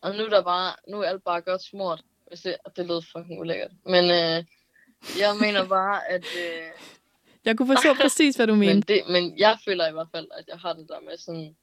Og 0.00 0.16
nu 0.16 0.24
er 0.24 0.28
der 0.28 0.42
bare, 0.42 0.74
nu 0.88 1.00
er 1.00 1.08
alt 1.08 1.24
bare 1.24 1.40
godt 1.40 1.62
smurt. 1.62 2.02
Hvis 2.28 2.40
det, 2.40 2.56
det 2.76 2.86
lød 2.86 3.02
fucking 3.02 3.40
ulækkert. 3.40 3.70
Men 3.84 4.04
øh, 4.04 4.44
jeg 5.18 5.36
mener 5.40 5.68
bare, 5.68 6.08
at... 6.08 6.24
Øh, 6.24 6.68
jeg 7.44 7.56
kunne 7.56 7.74
forstå 7.74 7.94
præcis, 8.02 8.36
hvad 8.36 8.46
du 8.46 8.54
mener. 8.54 8.74
Men, 8.74 8.82
det, 8.82 9.02
men 9.08 9.38
jeg 9.38 9.58
føler 9.64 9.88
i 9.88 9.92
hvert 9.92 10.08
fald, 10.14 10.28
at 10.38 10.44
jeg 10.48 10.58
har 10.58 10.72
det 10.72 10.88
der 10.88 11.00
med 11.00 11.16
sådan, 11.16 11.56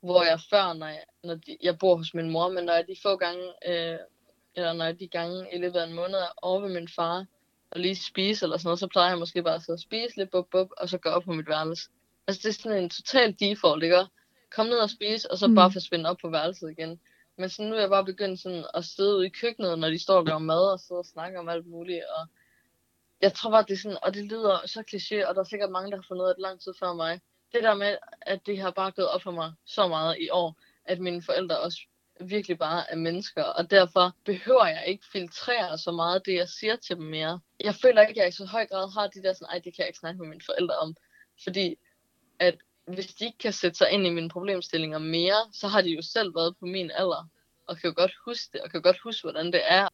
hvor 0.00 0.22
jeg 0.22 0.40
før, 0.50 0.72
når 0.72 0.86
jeg, 0.86 1.04
når 1.24 1.34
de, 1.34 1.56
jeg 1.62 1.78
bor 1.78 1.96
hos 1.96 2.14
min 2.14 2.30
mor, 2.30 2.48
men 2.48 2.64
når 2.64 2.72
jeg 2.72 2.84
de 2.88 2.96
få 3.02 3.16
gange, 3.16 3.44
øh, 3.66 3.98
eller 4.54 4.72
når 4.72 4.84
jeg 4.84 5.00
de 5.00 5.08
gange 5.08 5.46
i 5.52 5.58
løbet 5.58 5.78
af 5.78 5.86
en 5.86 5.94
måned 5.94 6.14
er 6.14 6.32
over 6.42 6.60
ved 6.60 6.68
min 6.68 6.88
far, 6.88 7.26
og 7.70 7.80
lige 7.80 7.96
spise 7.96 8.44
eller 8.44 8.56
sådan 8.56 8.66
noget, 8.66 8.78
så 8.78 8.86
plejer 8.86 9.08
jeg 9.08 9.18
måske 9.18 9.42
bare 9.42 9.54
at 9.54 9.62
sidde 9.62 9.76
og 9.76 9.80
spise 9.80 10.16
lidt, 10.16 10.30
bub, 10.30 10.50
bub, 10.50 10.68
og 10.76 10.88
så 10.88 10.98
gå 10.98 11.08
op 11.08 11.22
på 11.22 11.32
mit 11.32 11.48
værelse. 11.48 11.88
Altså 12.26 12.42
det 12.42 12.48
er 12.48 12.62
sådan 12.62 12.82
en 12.82 12.90
total 12.90 13.36
default, 13.40 13.82
ikke? 13.82 14.06
Kom 14.50 14.66
ned 14.66 14.78
og 14.78 14.90
spise, 14.90 15.30
og 15.30 15.38
så 15.38 15.46
mm. 15.46 15.54
bare 15.54 15.72
forsvinde 15.72 16.10
op 16.10 16.16
på 16.22 16.30
værelset 16.30 16.70
igen. 16.70 17.00
Men 17.36 17.48
så 17.48 17.62
nu 17.62 17.74
er 17.74 17.80
jeg 17.80 17.88
bare 17.88 18.04
begyndt 18.04 18.40
sådan 18.40 18.64
at 18.74 18.84
sidde 18.84 19.16
ude 19.16 19.26
i 19.26 19.30
køkkenet, 19.40 19.78
når 19.78 19.88
de 19.88 20.02
står 20.02 20.16
og 20.16 20.24
laver 20.24 20.38
mad, 20.38 20.72
og 20.72 20.80
sidder 20.80 20.98
og 20.98 21.06
snakker 21.06 21.38
om 21.40 21.48
alt 21.48 21.66
muligt, 21.66 22.04
og 22.18 22.26
jeg 23.20 23.32
tror 23.32 23.50
bare, 23.50 23.64
det 23.68 23.72
er 23.72 23.76
sådan, 23.76 23.98
og 24.02 24.14
det 24.14 24.24
lyder 24.24 24.66
så 24.66 24.80
kliché, 24.80 25.28
og 25.28 25.34
der 25.34 25.40
er 25.40 25.44
sikkert 25.44 25.70
mange, 25.70 25.90
der 25.90 25.96
har 25.96 26.04
fundet 26.08 26.24
ud 26.24 26.28
af 26.28 26.34
det 26.34 26.42
lang 26.42 26.60
tid 26.60 26.72
før 26.80 26.92
mig. 26.92 27.20
Det 27.52 27.62
der 27.62 27.74
med, 27.74 27.96
at 28.20 28.46
det 28.46 28.60
har 28.60 28.70
bare 28.70 28.90
gået 28.90 29.08
op 29.08 29.22
for 29.22 29.30
mig 29.30 29.52
så 29.66 29.88
meget 29.88 30.16
i 30.20 30.28
år, 30.30 30.56
at 30.84 30.98
mine 30.98 31.22
forældre 31.22 31.58
også 31.58 31.78
virkelig 32.20 32.58
bare 32.58 32.90
af 32.90 32.98
mennesker, 32.98 33.42
og 33.42 33.70
derfor 33.70 34.16
behøver 34.24 34.66
jeg 34.66 34.84
ikke 34.86 35.04
filtrere 35.12 35.78
så 35.78 35.92
meget 35.92 36.26
det, 36.26 36.34
jeg 36.34 36.48
siger 36.48 36.76
til 36.76 36.96
dem 36.96 37.04
mere. 37.04 37.40
Jeg 37.64 37.74
føler 37.74 38.00
ikke, 38.00 38.10
at 38.10 38.16
jeg 38.16 38.28
i 38.28 38.32
så 38.32 38.44
høj 38.44 38.66
grad 38.66 38.92
har 38.92 39.06
de 39.06 39.22
der 39.22 39.32
sådan, 39.32 39.46
ej, 39.50 39.54
det 39.54 39.74
kan 39.74 39.78
jeg 39.78 39.86
ikke 39.86 39.98
snakke 39.98 40.20
med 40.20 40.28
mine 40.28 40.42
forældre 40.46 40.76
om, 40.76 40.96
fordi 41.44 41.76
at 42.38 42.54
hvis 42.86 43.06
de 43.06 43.24
ikke 43.24 43.38
kan 43.38 43.52
sætte 43.52 43.78
sig 43.78 43.90
ind 43.90 44.06
i 44.06 44.10
mine 44.10 44.28
problemstillinger 44.28 44.98
mere, 44.98 45.52
så 45.52 45.68
har 45.68 45.80
de 45.80 45.90
jo 45.90 46.02
selv 46.02 46.34
været 46.34 46.56
på 46.60 46.66
min 46.66 46.90
alder, 46.90 47.28
og 47.66 47.76
kan 47.76 47.90
jo 47.90 47.94
godt 47.96 48.12
huske 48.24 48.48
det, 48.52 48.60
og 48.60 48.70
kan 48.70 48.82
godt 48.82 48.98
huske, 49.04 49.22
hvordan 49.24 49.46
det 49.46 49.60
er. 49.64 49.88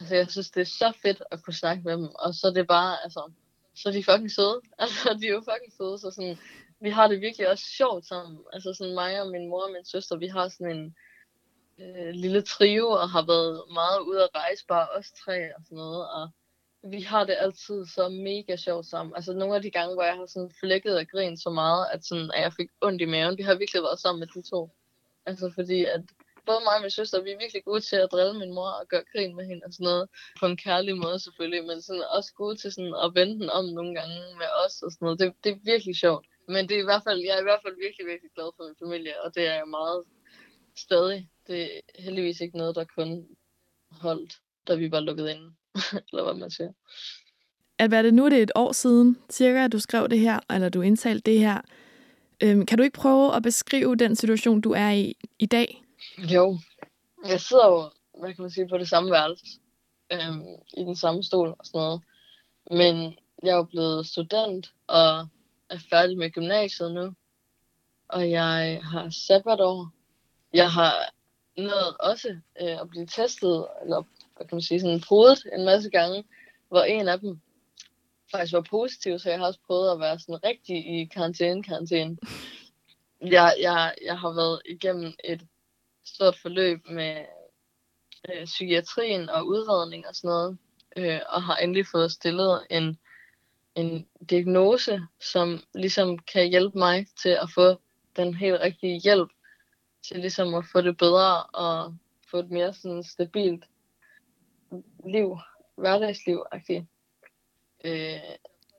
Altså, 0.00 0.14
jeg 0.14 0.30
synes, 0.30 0.50
det 0.50 0.60
er 0.60 0.64
så 0.64 0.92
fedt 1.02 1.22
at 1.30 1.42
kunne 1.42 1.54
snakke 1.54 1.82
med 1.82 1.92
dem, 1.92 2.04
og 2.04 2.34
så 2.34 2.46
er 2.46 2.52
det 2.52 2.66
bare, 2.66 3.02
altså, 3.04 3.32
så 3.74 3.88
er 3.88 3.92
de 3.92 4.04
fucking 4.04 4.30
søde. 4.30 4.60
Altså, 4.78 5.18
de 5.20 5.26
er 5.26 5.30
jo 5.30 5.42
fucking 5.50 5.72
søde, 5.76 5.98
så 5.98 6.10
sådan, 6.10 6.38
vi 6.80 6.90
har 6.90 7.08
det 7.08 7.20
virkelig 7.20 7.48
også 7.48 7.64
sjovt 7.64 8.06
sammen. 8.06 8.38
Altså, 8.52 8.74
sådan 8.74 8.94
mig 8.94 9.22
og 9.22 9.30
min 9.30 9.48
mor 9.48 9.62
og 9.62 9.72
min 9.72 9.84
søster, 9.84 10.16
vi 10.16 10.26
har 10.26 10.48
sådan 10.48 10.76
en 10.76 10.96
øh, 11.80 12.10
lille 12.14 12.42
trio, 12.42 12.88
og 12.90 13.10
har 13.10 13.26
været 13.26 13.62
meget 13.72 14.00
ude 14.00 14.22
at 14.22 14.30
rejse, 14.34 14.66
bare 14.66 14.88
os 14.98 15.12
tre 15.12 15.56
og 15.56 15.62
sådan 15.64 15.76
noget, 15.76 16.10
og 16.10 16.28
vi 16.82 17.00
har 17.00 17.24
det 17.24 17.36
altid 17.38 17.86
så 17.86 18.08
mega 18.08 18.56
sjovt 18.56 18.86
sammen. 18.86 19.14
Altså 19.16 19.32
nogle 19.32 19.56
af 19.56 19.62
de 19.62 19.70
gange, 19.70 19.94
hvor 19.94 20.02
jeg 20.02 20.14
har 20.14 20.26
sådan 20.26 20.52
flækket 20.60 20.96
og 20.96 21.06
grint 21.08 21.42
så 21.42 21.50
meget, 21.50 21.86
at, 21.92 22.04
sådan, 22.04 22.30
at 22.34 22.42
jeg 22.42 22.52
fik 22.52 22.68
ondt 22.80 23.02
i 23.02 23.04
maven, 23.04 23.38
vi 23.38 23.42
har 23.42 23.54
virkelig 23.54 23.82
været 23.82 24.00
sammen 24.00 24.20
med 24.20 24.28
de 24.34 24.50
to. 24.50 24.70
Altså 25.26 25.52
fordi, 25.54 25.84
at 25.84 26.02
både 26.46 26.60
mig 26.64 26.76
og 26.76 26.82
min 26.82 26.90
søster, 26.90 27.22
vi 27.22 27.30
er 27.30 27.38
virkelig 27.44 27.64
gode 27.64 27.80
til 27.80 27.96
at 27.96 28.12
drille 28.12 28.38
min 28.38 28.54
mor 28.54 28.70
og 28.80 28.86
gøre 28.88 29.04
grin 29.12 29.36
med 29.36 29.44
hende 29.46 29.62
og 29.66 29.72
sådan 29.72 29.84
noget. 29.84 30.08
På 30.40 30.46
en 30.46 30.56
kærlig 30.56 30.96
måde 30.96 31.18
selvfølgelig, 31.18 31.64
men 31.66 31.82
sådan 31.82 32.04
også 32.16 32.30
gode 32.34 32.56
til 32.56 32.72
sådan 32.72 32.94
at 33.04 33.14
vende 33.14 33.34
den 33.40 33.50
om 33.50 33.64
nogle 33.64 33.94
gange 33.98 34.18
med 34.40 34.50
os 34.64 34.82
og 34.82 34.90
sådan 34.92 35.04
noget. 35.06 35.20
Det, 35.20 35.34
det 35.44 35.50
er 35.52 35.58
virkelig 35.72 35.96
sjovt. 35.96 36.26
Men 36.48 36.68
det 36.68 36.74
er 36.76 36.82
i 36.82 36.88
hvert 36.90 37.04
fald, 37.06 37.20
jeg 37.26 37.34
er 37.36 37.40
i 37.40 37.48
hvert 37.48 37.62
fald 37.64 37.76
virkelig, 37.86 38.06
virkelig 38.12 38.30
glad 38.36 38.48
for 38.56 38.62
min 38.66 38.80
familie, 38.82 39.14
og 39.24 39.34
det 39.34 39.44
er 39.50 39.54
jeg 39.54 39.68
meget 39.78 40.04
stadig. 40.76 41.28
Det 41.46 41.62
er 41.62 42.02
heldigvis 42.02 42.40
ikke 42.40 42.58
noget, 42.58 42.76
der 42.76 42.84
kun 42.84 43.26
holdt, 43.90 44.38
da 44.68 44.74
vi 44.74 44.90
var 44.90 45.00
lukket 45.00 45.30
inde. 45.30 45.52
eller 46.12 46.24
hvad 46.24 46.34
man 46.34 46.50
siger. 46.50 46.72
Det 47.80 48.14
nu 48.14 48.24
er 48.24 48.28
det 48.28 48.42
et 48.42 48.52
år 48.54 48.72
siden, 48.72 49.18
cirka, 49.30 49.64
at 49.64 49.72
du 49.72 49.78
skrev 49.78 50.08
det 50.08 50.18
her, 50.18 50.40
eller 50.50 50.68
du 50.68 50.80
indtalte 50.80 51.30
det 51.30 51.38
her. 51.38 51.60
Øhm, 52.42 52.66
kan 52.66 52.78
du 52.78 52.84
ikke 52.84 52.98
prøve 52.98 53.36
at 53.36 53.42
beskrive 53.42 53.96
den 53.96 54.16
situation, 54.16 54.60
du 54.60 54.72
er 54.72 54.90
i 54.90 55.14
i 55.38 55.46
dag? 55.46 55.84
Jo. 56.18 56.58
Jeg 57.26 57.40
sidder 57.40 57.66
jo, 57.66 57.90
hvad 58.20 58.34
kan 58.34 58.42
man 58.42 58.50
sige, 58.50 58.68
på 58.68 58.78
det 58.78 58.88
samme 58.88 59.10
værelse. 59.10 59.44
Øhm, 60.12 60.44
I 60.76 60.80
den 60.80 60.96
samme 60.96 61.22
stol 61.22 61.48
og 61.48 61.66
sådan 61.66 61.78
noget. 61.78 62.02
Men 62.70 63.18
jeg 63.42 63.50
er 63.50 63.56
jo 63.56 63.62
blevet 63.62 64.06
student 64.06 64.72
og 64.86 65.28
er 65.70 65.78
færdig 65.90 66.18
med 66.18 66.30
gymnasiet 66.30 66.94
nu. 66.94 67.14
Og 68.08 68.30
jeg 68.30 68.80
har 68.82 69.10
sabbatår. 69.10 69.90
Jeg 70.52 70.70
har 70.70 70.92
nået 71.56 71.96
også 72.00 72.28
øh, 72.60 72.80
at 72.80 72.88
blive 72.90 73.06
testet, 73.06 73.66
eller 73.82 74.02
hvad 74.36 74.46
kan 74.46 74.56
man 74.56 74.62
sige, 74.62 74.80
sådan 74.80 75.02
podet 75.08 75.46
en 75.52 75.64
masse 75.64 75.90
gange, 75.90 76.24
hvor 76.68 76.82
en 76.82 77.08
af 77.08 77.20
dem 77.20 77.40
faktisk 78.30 78.52
var 78.52 78.66
positiv, 78.70 79.18
så 79.18 79.30
jeg 79.30 79.38
har 79.38 79.46
også 79.46 79.60
prøvet 79.66 79.92
at 79.92 80.00
være 80.00 80.18
sådan 80.18 80.44
rigtig 80.44 80.76
i 80.76 81.04
karantæne, 81.04 81.62
karantæne. 81.62 82.16
Jeg, 83.20 83.54
jeg, 83.60 83.94
jeg 84.04 84.18
har 84.18 84.32
været 84.32 84.62
igennem 84.66 85.12
et 85.24 85.42
stort 86.04 86.36
forløb 86.36 86.78
med 86.88 87.24
øh, 88.28 88.44
psykiatrien 88.44 89.28
og 89.28 89.46
udredning 89.46 90.06
og 90.08 90.14
sådan 90.14 90.28
noget, 90.28 90.58
øh, 90.96 91.20
og 91.28 91.42
har 91.42 91.56
endelig 91.56 91.86
fået 91.92 92.12
stillet 92.12 92.66
en, 92.70 92.98
en 93.74 94.06
diagnose, 94.30 95.00
som 95.20 95.62
ligesom 95.74 96.18
kan 96.18 96.48
hjælpe 96.48 96.78
mig 96.78 97.06
til 97.22 97.28
at 97.28 97.48
få 97.54 97.80
den 98.16 98.34
helt 98.34 98.60
rigtige 98.60 99.00
hjælp 99.00 99.28
til 100.02 100.18
ligesom 100.18 100.54
at 100.54 100.64
få 100.72 100.80
det 100.80 100.96
bedre 100.96 101.42
og 101.42 101.96
få 102.30 102.38
et 102.38 102.50
mere 102.50 102.72
sådan 102.74 103.02
stabilt 103.02 103.64
liv, 105.06 105.38
hverdagsliv 105.76 106.44
-agtigt. 106.54 106.84
Øh, 107.84 108.20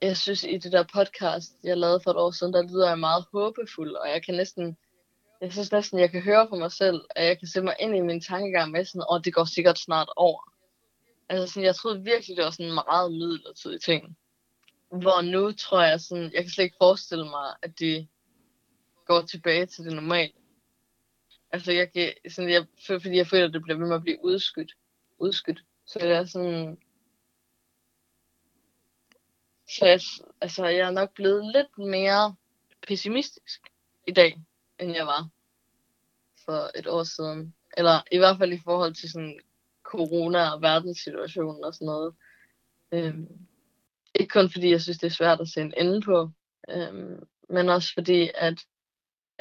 jeg 0.02 0.18
synes, 0.18 0.44
i 0.44 0.58
det 0.58 0.72
der 0.72 0.84
podcast, 0.94 1.56
jeg 1.64 1.78
lavede 1.78 2.00
for 2.04 2.12
et 2.12 2.18
år 2.18 2.32
siden, 2.32 2.54
der 2.54 2.62
lyder 2.62 2.88
jeg 2.88 3.00
meget 3.00 3.26
håbefuld, 3.34 3.96
og 3.96 4.10
jeg 4.10 4.26
kan 4.26 4.36
næsten, 4.36 4.78
jeg 5.42 5.52
synes 5.52 5.72
næsten, 5.72 6.00
jeg 6.00 6.12
kan 6.12 6.22
høre 6.22 6.48
på 6.48 6.56
mig 6.56 6.72
selv, 6.72 7.02
at 7.16 7.26
jeg 7.26 7.40
kan 7.40 7.48
se 7.48 7.62
mig 7.62 7.76
ind 7.80 7.96
i 7.96 8.02
min 8.02 8.22
tankegang 8.22 8.72
med 8.72 8.86
sådan, 8.86 9.02
åh, 9.02 9.16
oh, 9.16 9.22
det 9.26 9.34
går 9.34 9.46
sikkert 9.46 9.80
snart 9.80 10.10
over. 10.16 10.52
Altså 11.30 11.54
sådan, 11.54 11.66
jeg 11.66 11.76
troede 11.76 12.04
virkelig, 12.04 12.38
det 12.38 12.46
var 12.46 12.52
sådan 12.52 12.66
en 12.66 12.74
meget 12.74 13.12
midlertidig 13.12 13.82
ting. 13.82 14.18
Hvor 14.92 15.22
nu 15.22 15.52
tror 15.52 15.82
jeg 15.82 16.02
sådan, 16.02 16.24
jeg 16.24 16.44
kan 16.44 16.50
slet 16.50 16.64
ikke 16.64 16.76
forestille 16.82 17.26
mig, 17.26 17.56
at 17.62 17.80
det 17.80 18.08
går 19.06 19.22
tilbage 19.22 19.66
til 19.66 19.86
det 19.86 19.94
normale. 19.94 20.32
Altså 21.52 21.72
jeg 21.72 21.92
kan, 21.92 22.14
sådan, 22.30 22.50
jeg, 22.50 22.66
fordi 22.88 23.18
jeg 23.18 23.28
føler, 23.28 23.48
at 23.48 23.54
det 23.54 23.62
bliver 23.62 23.78
ved 23.78 23.88
med 23.88 23.96
at 23.96 24.02
blive 24.02 24.24
udskudt. 24.24 24.74
udskudt. 25.20 25.64
Så 25.86 26.00
det 26.00 26.12
er 26.12 26.26
sådan... 26.26 26.78
Så 29.70 29.86
jeg, 29.86 30.00
altså, 30.42 30.66
jeg 30.66 30.88
er 30.88 30.92
nok 30.92 31.14
blevet 31.14 31.52
lidt 31.54 31.78
mere 31.78 32.36
pessimistisk 32.88 33.62
i 34.08 34.12
dag, 34.12 34.42
end 34.80 34.92
jeg 34.92 35.06
var 35.06 35.30
for 36.46 36.72
et 36.76 36.88
år 36.88 37.04
siden. 37.04 37.56
Eller 37.78 38.02
i 38.12 38.18
hvert 38.18 38.38
fald 38.38 38.54
i 38.54 38.62
forhold 38.64 38.94
til 38.94 39.12
sådan 39.12 39.40
corona 39.84 40.50
og 40.50 40.62
verdenssituationen 40.62 41.64
og 41.64 41.74
sådan 41.74 41.86
noget. 41.86 42.16
Øhm, 42.92 43.48
ikke 44.16 44.30
kun 44.30 44.50
fordi 44.50 44.72
jeg 44.72 44.82
synes, 44.82 44.98
det 44.98 45.08
er 45.08 45.12
svært 45.12 45.42
at 45.42 45.50
se 45.50 45.62
en 45.62 45.74
ende 45.78 46.02
på, 46.02 46.30
øhm, 46.70 47.28
men 47.50 47.70
også 47.70 47.94
fordi, 47.94 48.32
at, 48.36 48.60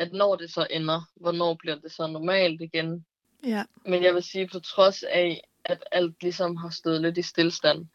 at 0.01 0.13
når 0.13 0.37
det 0.37 0.53
så 0.53 0.67
ender, 0.71 1.11
hvornår 1.17 1.55
bliver 1.55 1.77
det 1.77 1.93
så 1.93 2.07
normalt 2.07 2.61
igen? 2.61 3.07
Ja. 3.45 3.65
Men 3.87 4.03
jeg 4.03 4.15
vil 4.15 4.23
sige, 4.23 4.49
på 4.49 4.61
trods 4.61 5.03
af, 5.03 5.49
at 5.65 5.85
alt 5.93 6.23
ligesom 6.23 6.57
har 6.57 6.71
stået 6.71 7.01
lidt 7.01 7.19
i 7.19 7.23
stillstand, 7.23 7.87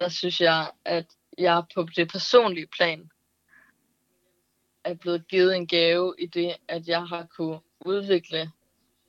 der 0.00 0.08
synes 0.08 0.40
jeg, 0.40 0.70
at 0.84 1.06
jeg 1.38 1.64
på 1.74 1.86
det 1.96 2.12
personlige 2.12 2.66
plan 2.66 3.10
er 4.84 4.94
blevet 4.94 5.28
givet 5.28 5.56
en 5.56 5.66
gave 5.66 6.14
i 6.18 6.26
det, 6.26 6.56
at 6.68 6.88
jeg 6.88 7.06
har 7.06 7.26
kunne 7.36 7.60
udvikle 7.80 8.50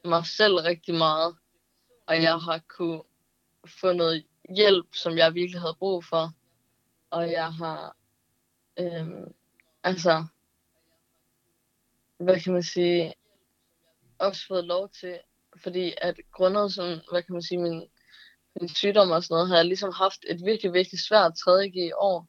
mig 0.05 0.25
selv 0.25 0.55
rigtig 0.55 0.95
meget, 0.95 1.35
og 2.07 2.21
jeg 2.21 2.39
har 2.39 2.61
kunne 2.77 3.01
få 3.81 3.93
noget 3.93 4.25
hjælp, 4.55 4.87
som 4.93 5.17
jeg 5.17 5.33
virkelig 5.33 5.61
havde 5.61 5.75
brug 5.79 6.05
for, 6.05 6.33
og 7.09 7.31
jeg 7.31 7.53
har 7.53 7.95
øhm, 8.79 9.33
altså 9.83 10.25
hvad 12.19 12.39
kan 12.39 12.53
man 12.53 12.63
sige 12.63 13.13
også 14.19 14.41
fået 14.47 14.65
lov 14.65 14.89
til 14.89 15.19
fordi 15.63 15.93
at 16.01 16.15
grundet 16.31 16.73
sådan, 16.73 16.99
hvad 17.11 17.23
kan 17.23 17.33
man 17.33 17.41
sige, 17.41 17.57
min 17.57 17.89
min 18.61 18.69
sygdom 18.69 19.11
og 19.11 19.23
sådan 19.23 19.33
noget, 19.33 19.47
havde 19.47 19.57
jeg 19.57 19.65
ligesom 19.65 19.93
haft 19.93 20.19
et 20.27 20.45
virkelig, 20.45 20.73
virkelig 20.73 20.99
svært 20.99 21.37
tredje 21.43 21.95
år. 21.95 22.27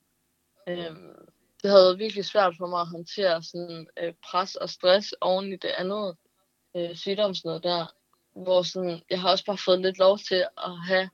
Øhm, 0.69 1.15
det 1.63 1.71
havde 1.71 1.85
været 1.85 1.99
virkelig 1.99 2.25
svært 2.25 2.55
for 2.59 2.67
mig 2.67 2.81
at 2.81 2.87
håndtere 2.87 3.43
sådan 3.43 3.87
øh, 3.99 4.15
pres 4.31 4.55
og 4.55 4.71
stress 4.71 5.15
oven 5.21 5.53
i 5.53 5.57
det 5.57 5.73
andet 5.79 6.17
øh, 6.77 6.97
sygdomsnød 6.97 7.61
der, 7.61 7.87
hvor 8.37 8.63
sådan, 8.63 9.03
jeg 9.11 9.21
har 9.21 9.31
også 9.31 9.45
bare 9.45 9.59
fået 9.65 9.81
lidt 9.81 9.99
lov 9.99 10.19
til 10.19 10.47
at 10.57 10.79
have 10.87 11.11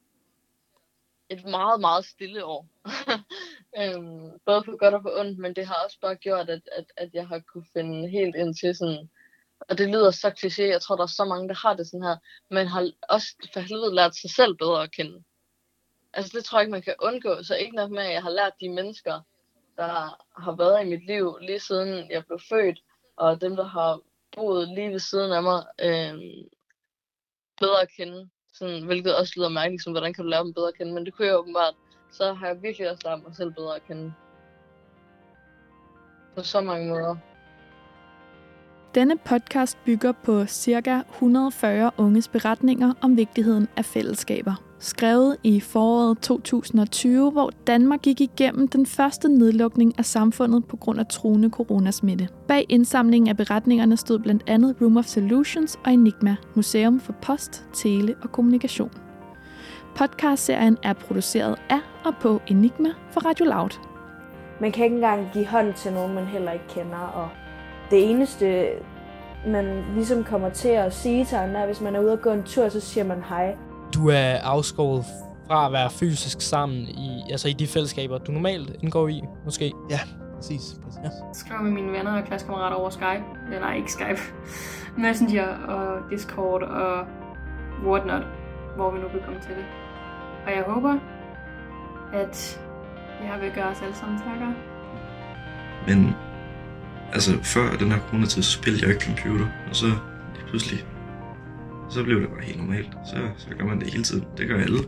et 1.28 1.44
meget, 1.44 1.80
meget 1.80 2.04
stille 2.04 2.44
år. 2.44 2.66
øhm, 3.80 4.38
både 4.46 4.62
på 4.62 4.76
godt 4.76 4.94
og 4.94 5.02
på 5.02 5.10
ondt, 5.20 5.38
men 5.38 5.56
det 5.56 5.66
har 5.66 5.84
også 5.84 6.00
bare 6.00 6.16
gjort, 6.16 6.50
at, 6.50 6.68
at, 6.72 6.84
at 6.96 7.14
jeg 7.14 7.28
har 7.28 7.38
kunne 7.38 7.66
finde 7.72 8.08
helt 8.08 8.36
ind 8.36 8.54
til 8.54 8.76
sådan, 8.76 9.10
og 9.60 9.78
det 9.78 9.88
lyder 9.88 10.10
så 10.10 10.28
kliché, 10.28 10.62
jeg 10.62 10.82
tror, 10.82 10.96
der 10.96 11.02
er 11.02 11.06
så 11.06 11.24
mange, 11.24 11.48
der 11.48 11.54
har 11.54 11.74
det 11.74 11.86
sådan 11.86 12.02
her, 12.02 12.16
men 12.50 12.66
har 12.66 12.90
også 13.08 13.28
for 13.52 13.60
helvede 13.60 13.94
lært 13.94 14.16
sig 14.16 14.30
selv 14.30 14.56
bedre 14.56 14.82
at 14.82 14.92
kende. 14.92 15.24
Altså 16.12 16.32
det 16.36 16.44
tror 16.44 16.58
jeg 16.58 16.62
ikke, 16.62 16.72
man 16.72 16.82
kan 16.82 16.94
undgå, 17.02 17.42
så 17.42 17.54
ikke 17.56 17.76
nok 17.76 17.90
med, 17.90 18.02
at 18.02 18.12
jeg 18.12 18.22
har 18.22 18.30
lært 18.30 18.52
de 18.60 18.68
mennesker, 18.68 19.20
der 19.76 19.92
har 20.42 20.56
været 20.56 20.84
i 20.84 20.88
mit 20.88 21.06
liv 21.06 21.38
lige 21.40 21.60
siden 21.60 22.10
jeg 22.10 22.26
blev 22.26 22.40
født, 22.48 22.78
og 23.16 23.40
dem, 23.40 23.56
der 23.56 23.64
har 23.64 24.00
boet 24.36 24.68
lige 24.68 24.90
ved 24.90 24.98
siden 24.98 25.32
af 25.32 25.42
mig, 25.42 25.66
øh, 25.80 26.14
bedre 27.60 27.82
at 27.82 27.88
kende. 27.96 28.30
Sådan, 28.54 28.84
hvilket 28.84 29.16
også 29.16 29.32
lyder 29.36 29.48
mærkeligt, 29.48 29.82
som 29.82 29.92
hvordan 29.92 30.12
kan 30.14 30.24
du 30.24 30.30
lære 30.30 30.44
dem 30.44 30.54
bedre 30.54 30.68
at 30.68 30.78
kende, 30.78 30.94
men 30.94 31.06
det 31.06 31.14
kunne 31.14 31.28
jeg 31.28 31.38
åbenbart. 31.38 31.74
Så 32.12 32.32
har 32.32 32.46
jeg 32.46 32.62
virkelig 32.62 32.90
også 32.90 33.02
lært 33.04 33.22
mig 33.26 33.36
selv 33.36 33.50
bedre 33.50 33.76
at 33.76 33.86
kende. 33.86 34.12
På 36.36 36.42
så 36.42 36.60
mange 36.60 36.88
måder. 36.88 37.16
Denne 38.94 39.18
podcast 39.18 39.78
bygger 39.84 40.12
på 40.12 40.46
ca. 40.46 41.02
140 41.10 41.90
unges 41.98 42.28
beretninger 42.28 42.94
om 43.02 43.16
vigtigheden 43.16 43.68
af 43.76 43.84
fællesskaber. 43.84 44.54
Skrevet 44.84 45.36
i 45.42 45.60
foråret 45.60 46.18
2020, 46.18 47.30
hvor 47.30 47.50
Danmark 47.66 48.02
gik 48.02 48.20
igennem 48.20 48.68
den 48.68 48.86
første 48.86 49.28
nedlukning 49.28 49.98
af 49.98 50.04
samfundet 50.04 50.64
på 50.64 50.76
grund 50.76 51.00
af 51.00 51.06
truende 51.06 51.50
coronasmitte. 51.50 52.28
Bag 52.48 52.66
indsamlingen 52.68 53.28
af 53.28 53.36
beretningerne 53.36 53.96
stod 53.96 54.18
blandt 54.18 54.42
andet 54.46 54.76
Room 54.80 54.96
of 54.96 55.04
Solutions 55.04 55.78
og 55.84 55.92
Enigma, 55.92 56.36
Museum 56.54 57.00
for 57.00 57.12
Post, 57.22 57.64
Tele 57.72 58.14
og 58.22 58.32
Kommunikation. 58.32 58.90
Podcastserien 59.96 60.78
er 60.82 60.92
produceret 60.92 61.56
af 61.68 61.80
og 62.04 62.14
på 62.20 62.40
Enigma 62.46 62.88
for 63.10 63.20
Radio 63.20 63.44
Loud. 63.44 63.70
Man 64.60 64.72
kan 64.72 64.84
ikke 64.84 64.96
engang 64.96 65.28
give 65.32 65.46
hånd 65.46 65.74
til 65.74 65.92
nogen, 65.92 66.14
man 66.14 66.26
heller 66.26 66.52
ikke 66.52 66.68
kender, 66.68 66.98
og 66.98 67.28
det 67.90 68.10
eneste, 68.10 68.66
man 69.46 69.84
ligesom 69.94 70.24
kommer 70.24 70.50
til 70.50 70.68
at 70.68 70.94
sige 70.94 71.24
til 71.24 71.36
andre, 71.36 71.66
hvis 71.66 71.80
man 71.80 71.96
er 71.96 72.00
ude 72.00 72.12
og 72.12 72.20
gå 72.20 72.30
en 72.30 72.42
tur, 72.42 72.68
så 72.68 72.80
siger 72.80 73.04
man 73.04 73.22
hej. 73.28 73.56
Du 73.94 74.08
er 74.08 74.38
afskåret 74.42 75.04
fra 75.46 75.66
at 75.66 75.72
være 75.72 75.90
fysisk 75.90 76.40
sammen 76.40 76.78
i, 76.78 77.22
altså 77.30 77.48
i 77.48 77.52
de 77.52 77.66
fællesskaber, 77.66 78.18
du 78.18 78.32
normalt 78.32 78.76
indgår 78.82 79.08
i, 79.08 79.22
måske? 79.44 79.72
Ja, 79.90 80.00
præcis. 80.36 80.76
præcis. 80.84 81.00
Ja. 81.04 81.10
Skriver 81.32 81.62
med 81.62 81.70
mine 81.70 81.92
venner 81.92 82.20
og 82.20 82.24
klassekammerater 82.24 82.76
over 82.76 82.90
Skype. 82.90 83.24
Eller 83.46 83.60
nej, 83.60 83.76
ikke 83.76 83.92
Skype. 83.92 84.20
Messenger 85.02 85.46
og 85.46 86.10
Discord 86.10 86.62
og 86.62 87.06
whatnot, 87.86 88.22
hvor 88.76 88.90
vi 88.90 88.98
nu 88.98 89.08
vil 89.12 89.22
komme 89.24 89.40
til 89.40 89.50
det. 89.50 89.64
Og 90.46 90.52
jeg 90.52 90.64
håber, 90.66 90.98
at 92.12 92.60
det 93.20 93.28
her 93.28 93.40
vil 93.40 93.52
gøre 93.54 93.68
os 93.68 93.82
alle 93.82 93.94
sammen 93.94 94.18
stærkere. 94.18 94.54
Men 95.86 96.14
altså 97.12 97.32
før 97.42 97.76
den 97.76 97.92
her 97.92 97.98
coronatid, 97.98 98.42
så 98.42 98.50
spillede 98.52 98.82
jeg 98.84 98.94
ikke 98.94 99.04
computer, 99.04 99.46
og 99.70 99.76
så 99.76 99.86
lige 100.34 100.46
pludselig, 100.48 100.84
så 101.90 102.04
blev 102.04 102.20
det 102.20 102.28
bare 102.28 102.42
helt 102.42 102.58
normalt. 102.58 102.88
Så, 103.06 103.16
så 103.36 103.48
gør 103.58 103.64
man 103.64 103.80
det 103.80 103.90
hele 103.90 104.04
tiden. 104.04 104.24
Det 104.38 104.48
gør 104.48 104.60
alle. 104.60 104.78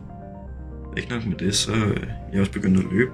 Ikke 0.97 1.09
nok 1.09 1.25
med 1.25 1.35
det, 1.35 1.55
så 1.55 1.71
øh, 1.75 2.07
jeg 2.33 2.39
også 2.41 2.51
begyndt 2.51 2.77
at 2.77 2.85
løbe. 2.91 3.11